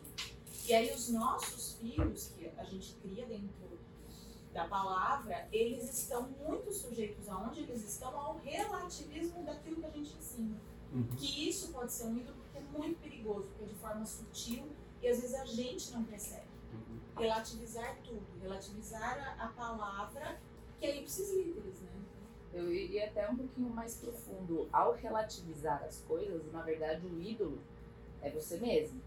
[0.65, 3.79] E aí os nossos filhos, que a gente cria dentro
[4.53, 10.15] da palavra, eles estão muito sujeitos aonde eles estão ao relativismo daquilo que a gente
[10.15, 10.57] ensina.
[10.93, 11.07] Uhum.
[11.17, 14.69] Que isso pode ser um ídolo porque é muito perigoso, porque de forma sutil
[15.03, 16.47] e às vezes a gente não percebe.
[16.71, 16.99] Uhum.
[17.17, 20.39] Relativizar tudo, relativizar a, a palavra,
[20.79, 21.91] que é ipsis literis, né?
[22.53, 24.69] Eu iria até um pouquinho mais profundo.
[24.71, 27.59] Ao relativizar as coisas, na verdade, o ídolo
[28.21, 29.01] é você mesmo.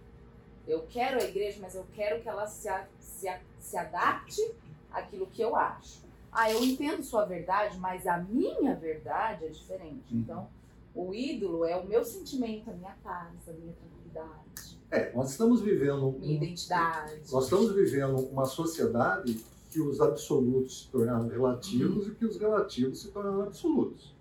[0.66, 4.43] Eu quero a igreja, mas eu quero que ela se, a, se, a, se adapte
[4.90, 6.05] àquilo que eu acho.
[6.31, 10.12] Ah, eu entendo sua verdade, mas a minha verdade é diferente.
[10.12, 10.20] Uhum.
[10.20, 10.51] Então,
[10.94, 14.45] o ídolo é o meu sentimento, a minha paz, a minha tranquilidade.
[14.90, 16.18] É, nós estamos vivendo.
[16.22, 17.20] Identidade.
[17.30, 23.02] Nós estamos vivendo uma sociedade que os absolutos se tornaram relativos e que os relativos
[23.02, 24.14] se tornaram absolutos.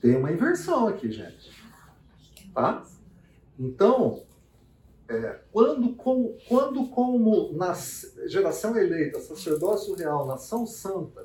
[0.00, 1.50] Tem uma inversão aqui, gente.
[2.54, 2.84] Tá?
[3.58, 4.22] Então,
[5.08, 11.24] é, quando, com, quando como nas, geração eleita, sacerdócio real, nação santa,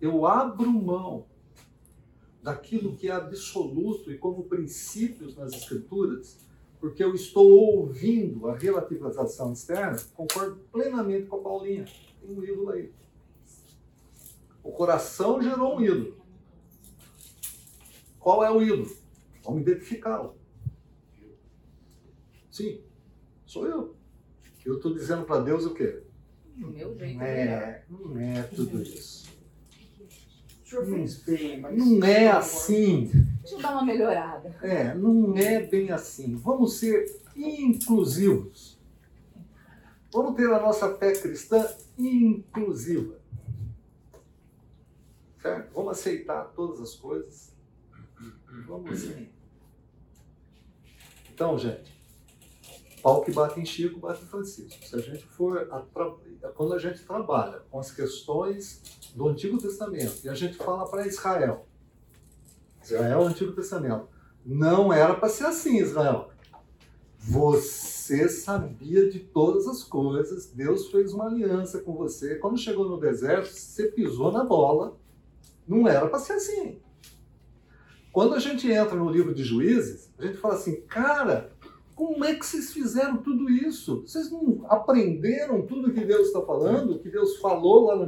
[0.00, 1.24] eu abro mão
[2.42, 6.45] daquilo que é absoluto e como princípios nas escrituras,
[6.86, 11.84] porque eu estou ouvindo a relativização externa, concordo plenamente com a Paulinha.
[12.20, 12.92] Tem um ídolo aí.
[14.62, 16.16] O coração gerou um ídolo.
[18.20, 18.88] Qual é o ídolo?
[19.44, 20.36] Vamos identificá-lo.
[22.52, 22.80] Sim,
[23.44, 23.96] sou eu.
[24.64, 26.04] Eu estou dizendo para Deus o quê?
[26.56, 29.26] O meu jeito não é, não é tudo isso.
[30.64, 31.76] O senhor fez bem, mas.
[31.76, 33.10] Não é assim.
[33.46, 34.56] Deixa eu dar uma melhorada.
[34.60, 36.34] É, não é bem assim.
[36.34, 37.06] Vamos ser
[37.36, 38.76] inclusivos.
[40.12, 41.64] Vamos ter a nossa fé cristã
[41.96, 43.20] inclusiva.
[45.40, 45.72] Certo?
[45.72, 47.54] Vamos aceitar todas as coisas.
[48.66, 49.28] Vamos assim.
[51.32, 51.94] Então, gente,
[53.00, 54.84] pau que bate em Chico, bate em Francisco.
[54.84, 55.72] Se a gente for.
[55.72, 56.12] A tra...
[56.56, 58.82] Quando a gente trabalha com as questões
[59.14, 61.64] do Antigo Testamento e a gente fala para Israel,
[62.94, 64.08] Israel é Antigo Testamento,
[64.44, 66.30] não era para ser assim, Israel.
[67.18, 72.36] Você sabia de todas as coisas, Deus fez uma aliança com você.
[72.36, 74.96] Quando chegou no deserto, você pisou na bola.
[75.66, 76.78] Não era para ser assim.
[78.12, 81.52] Quando a gente entra no livro de Juízes, a gente fala assim, cara,
[81.96, 84.02] como é que vocês fizeram tudo isso?
[84.02, 88.06] Vocês não aprenderam tudo que Deus está falando, que Deus falou lá, no,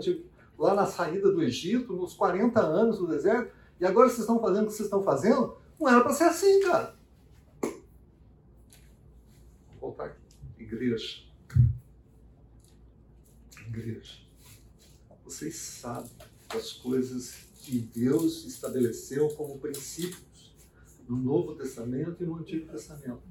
[0.58, 4.64] lá na saída do Egito, nos 40 anos do deserto, e agora vocês estão fazendo
[4.64, 5.56] o que vocês estão fazendo?
[5.78, 6.98] Não era para ser assim, cara.
[9.70, 10.20] Vou voltar aqui.
[10.58, 11.24] Igreja.
[13.66, 14.18] Igreja.
[15.24, 16.10] Vocês sabem
[16.52, 20.54] das coisas que Deus estabeleceu como princípios
[21.08, 23.22] no Novo Testamento e no Antigo Testamento.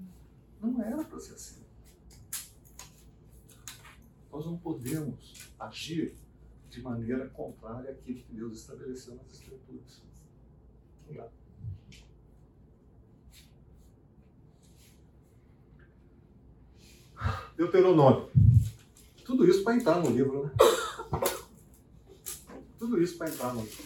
[0.61, 1.63] Não era para ser assim.
[4.31, 6.15] Nós não podemos agir
[6.69, 10.06] de maneira contrária àquilo que Deus estabeleceu nas Escrituras.
[17.57, 18.29] Deuteronômio.
[19.25, 20.51] Tudo isso para entrar no livro, né?
[22.77, 23.83] Tudo isso para entrar no livro.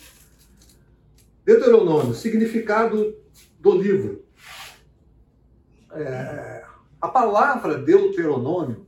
[1.45, 3.17] Deuteronômio, significado
[3.59, 4.25] do livro.
[5.93, 6.65] É,
[6.99, 8.85] a palavra Deuteronômio,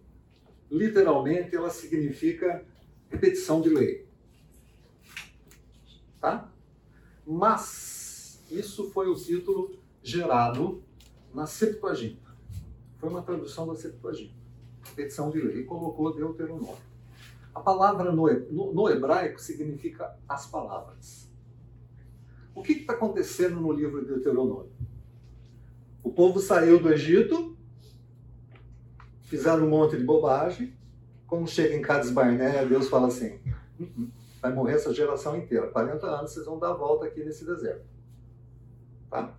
[0.69, 2.65] literalmente, ela significa
[3.10, 4.05] repetição de lei.
[6.19, 6.51] Tá?
[7.26, 7.93] Mas
[8.59, 10.84] isso foi o título gerado
[11.34, 12.31] na Septuaginta.
[12.97, 14.35] Foi uma tradução da Septuaginta.
[14.84, 15.61] Repetição de lei.
[15.61, 16.77] E colocou Deuteronômio.
[17.53, 21.30] A palavra no, no, no hebraico significa as palavras.
[22.55, 24.71] O que está acontecendo no livro de Deuteronômio?
[26.03, 27.57] O povo saiu do Egito,
[29.21, 30.75] fizeram um monte de bobagem.
[31.25, 33.39] Quando chega em Cades Barnea, Deus fala assim:
[33.80, 34.07] uh-uh,
[34.41, 35.67] vai morrer essa geração inteira.
[35.67, 37.93] 40 anos vocês vão dar a volta aqui nesse deserto.
[39.14, 39.31] Tá?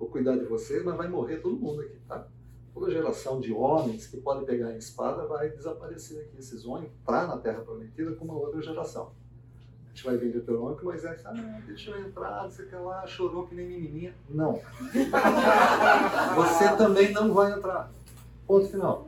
[0.00, 2.26] Vou cuidar de vocês, mas vai morrer todo mundo aqui, tá?
[2.74, 6.42] Toda geração de homens que pode pegar a espada vai desaparecer aqui.
[6.42, 9.12] Vocês vão entrar na Terra Prometida com uma outra geração.
[9.84, 13.06] A gente vai ver em Deuteronômio que Moisés, ah, deixa eu entrar, você quer lá,
[13.06, 14.12] chorou que nem menininha.
[14.28, 14.60] Não.
[16.34, 17.92] Você também não vai entrar.
[18.44, 19.06] Ponto final.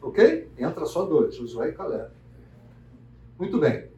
[0.00, 0.50] Ok?
[0.58, 2.10] Entra só dois, Josué e Caleb.
[3.38, 3.88] Muito bem.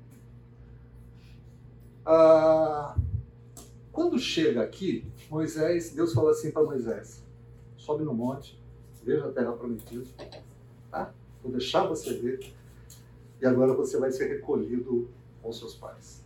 [2.04, 2.96] Ah,
[3.94, 7.22] quando chega aqui, Moisés, Deus fala assim para Moisés:
[7.76, 8.58] sobe no monte,
[9.02, 10.04] veja a terra prometida,
[10.90, 11.12] tá?
[11.42, 12.54] Vou deixar você ver,
[13.40, 15.08] e agora você vai ser recolhido
[15.42, 16.22] com seus pais.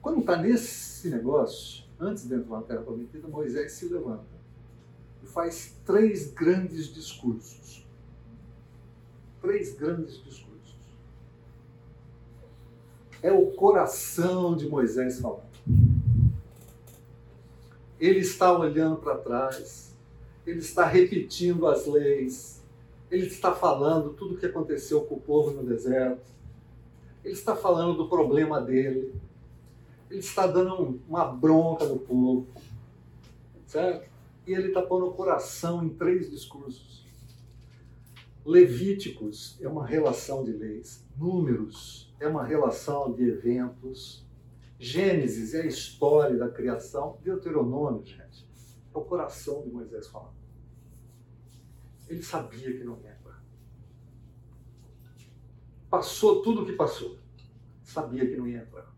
[0.00, 4.24] Quando está nesse negócio, antes de entrar na terra prometida, Moisés se levanta
[5.22, 7.86] e faz três grandes discursos.
[9.42, 10.50] Três grandes discursos.
[13.22, 15.49] É o coração de Moisés falando.
[18.00, 19.94] Ele está olhando para trás,
[20.46, 22.62] ele está repetindo as leis,
[23.10, 26.30] ele está falando tudo o que aconteceu com o povo no deserto,
[27.22, 29.14] ele está falando do problema dele,
[30.10, 32.46] ele está dando uma bronca no povo,
[33.66, 34.08] certo?
[34.46, 37.04] E ele está pondo o coração em três discursos.
[38.44, 44.24] Levíticos é uma relação de leis, Números é uma relação de eventos,
[44.82, 48.48] Gênesis é a história da criação, Deuteronômio, gente,
[48.94, 50.40] é o coração de Moisés falando.
[52.08, 53.44] Ele sabia que não ia entrar.
[55.90, 57.18] Passou tudo o que passou.
[57.82, 58.90] Sabia que não ia entrar.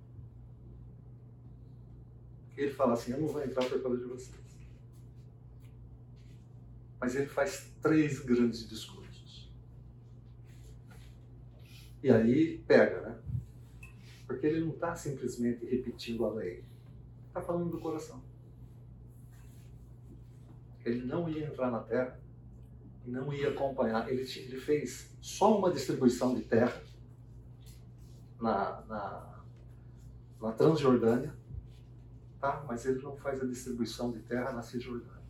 [2.56, 4.60] Ele fala assim: Eu não vou entrar por causa de vocês.
[7.00, 9.52] Mas ele faz três grandes discursos.
[12.04, 13.21] E aí pega, né?
[14.32, 16.64] Porque ele não está simplesmente repetindo a lei.
[17.28, 18.22] Está falando do coração.
[20.84, 22.18] Ele não ia entrar na terra
[23.04, 24.08] e não ia acompanhar.
[24.10, 26.82] Ele, ele fez só uma distribuição de terra
[28.40, 29.44] na, na,
[30.40, 31.34] na Transjordânia,
[32.40, 32.64] tá?
[32.66, 35.22] mas ele não faz a distribuição de terra na Cisjordânia.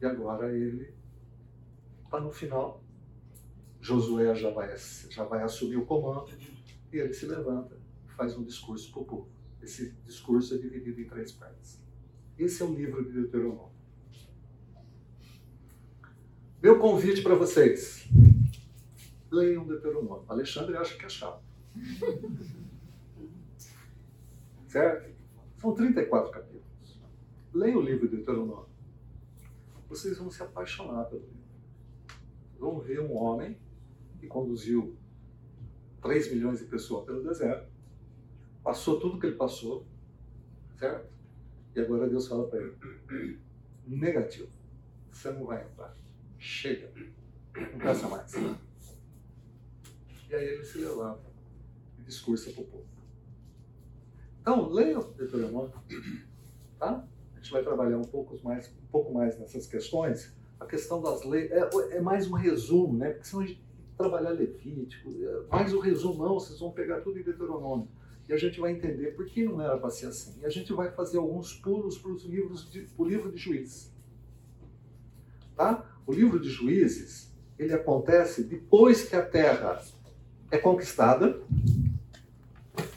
[0.00, 0.92] E agora ele
[2.04, 2.82] está no final.
[3.86, 6.28] Josué já vai, já vai assumir o comando
[6.92, 9.28] e ele se levanta e faz um discurso para o povo.
[9.62, 11.80] Esse discurso é dividido em três partes.
[12.36, 13.70] Esse é o livro de Deuteronômio.
[16.60, 18.08] Meu convite para vocês:
[19.30, 20.24] leiam Deuteronômio.
[20.26, 21.44] Alexandre acha que é chato.
[24.66, 25.14] Certo?
[25.58, 26.66] São 34 capítulos.
[27.54, 28.66] Leia o livro de Deuteronômio.
[29.88, 31.36] Vocês vão se apaixonar pelo livro.
[32.58, 33.56] Vão ver um homem
[34.16, 34.96] que conduziu
[36.02, 37.68] 3 milhões de pessoas pelo deserto,
[38.62, 39.86] passou tudo que ele passou,
[40.78, 41.08] certo?
[41.74, 43.38] E agora Deus fala para ele:
[43.86, 44.48] negativo,
[45.12, 45.96] você não vai entrar.
[46.38, 46.90] Chega,
[47.54, 48.32] não peça mais.
[50.28, 51.30] E aí ele se levanta
[51.98, 52.86] e discursa para o povo.
[54.40, 55.72] Então, leia o Deuteronômio,
[56.78, 57.04] tá?
[57.34, 60.34] A gente vai trabalhar um pouco mais, um pouco mais nessas questões.
[60.58, 63.10] A questão das leis é, é mais um resumo, né?
[63.10, 63.65] Porque senão a gente
[63.96, 67.88] trabalhar Levítico, é mais o um resumão, vocês vão pegar tudo em Deuteronômio.
[68.28, 70.40] E a gente vai entender por que não era para ser assim.
[70.40, 73.92] E a gente vai fazer alguns pulos para o livro de Juízes.
[75.54, 75.88] Tá?
[76.06, 79.80] O livro de Juízes, ele acontece depois que a terra
[80.50, 81.40] é conquistada,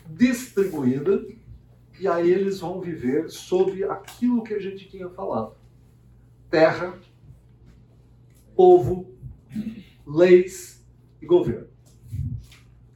[0.10, 1.26] distribuída,
[2.00, 5.56] e aí eles vão viver sob aquilo que a gente tinha falado:
[6.50, 6.98] terra,
[8.56, 9.14] povo,
[10.06, 10.79] leis
[11.22, 11.68] e governo.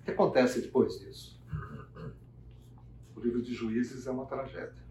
[0.02, 1.42] O que acontece depois disso?
[3.16, 4.84] O livro de Juízes é uma tragédia.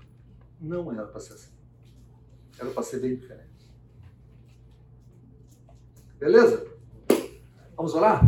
[0.60, 1.52] Não era para ser assim.
[2.58, 3.50] Era para ser bem diferente.
[6.18, 6.66] Beleza?
[7.76, 8.22] Vamos orar?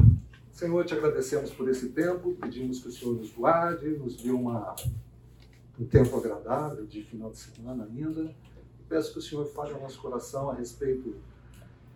[0.50, 4.74] Senhor, te agradecemos por esse tempo, pedimos que o Senhor nos guarde, nos dê uma,
[5.78, 8.34] um tempo agradável de final de semana ainda.
[8.88, 11.16] Peço que o Senhor fale ao nosso coração a respeito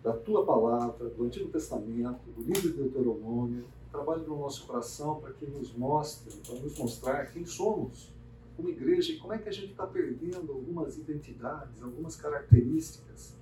[0.03, 3.65] da tua palavra, do Antigo Testamento, do livro de Deuteronômio.
[3.91, 8.13] Trabalhe no nosso coração para que nos mostre, para nos mostrar quem somos
[8.55, 13.33] como igreja e como é que a gente está perdendo algumas identidades, algumas características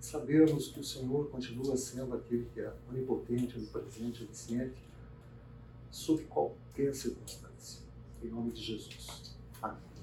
[0.00, 4.84] sabermos que o Senhor continua sendo aquele que é onipotente, onipresente, onisciente,
[5.90, 7.82] sob qualquer circunstância.
[8.22, 9.36] Em nome de Jesus.
[9.62, 9.95] Amém.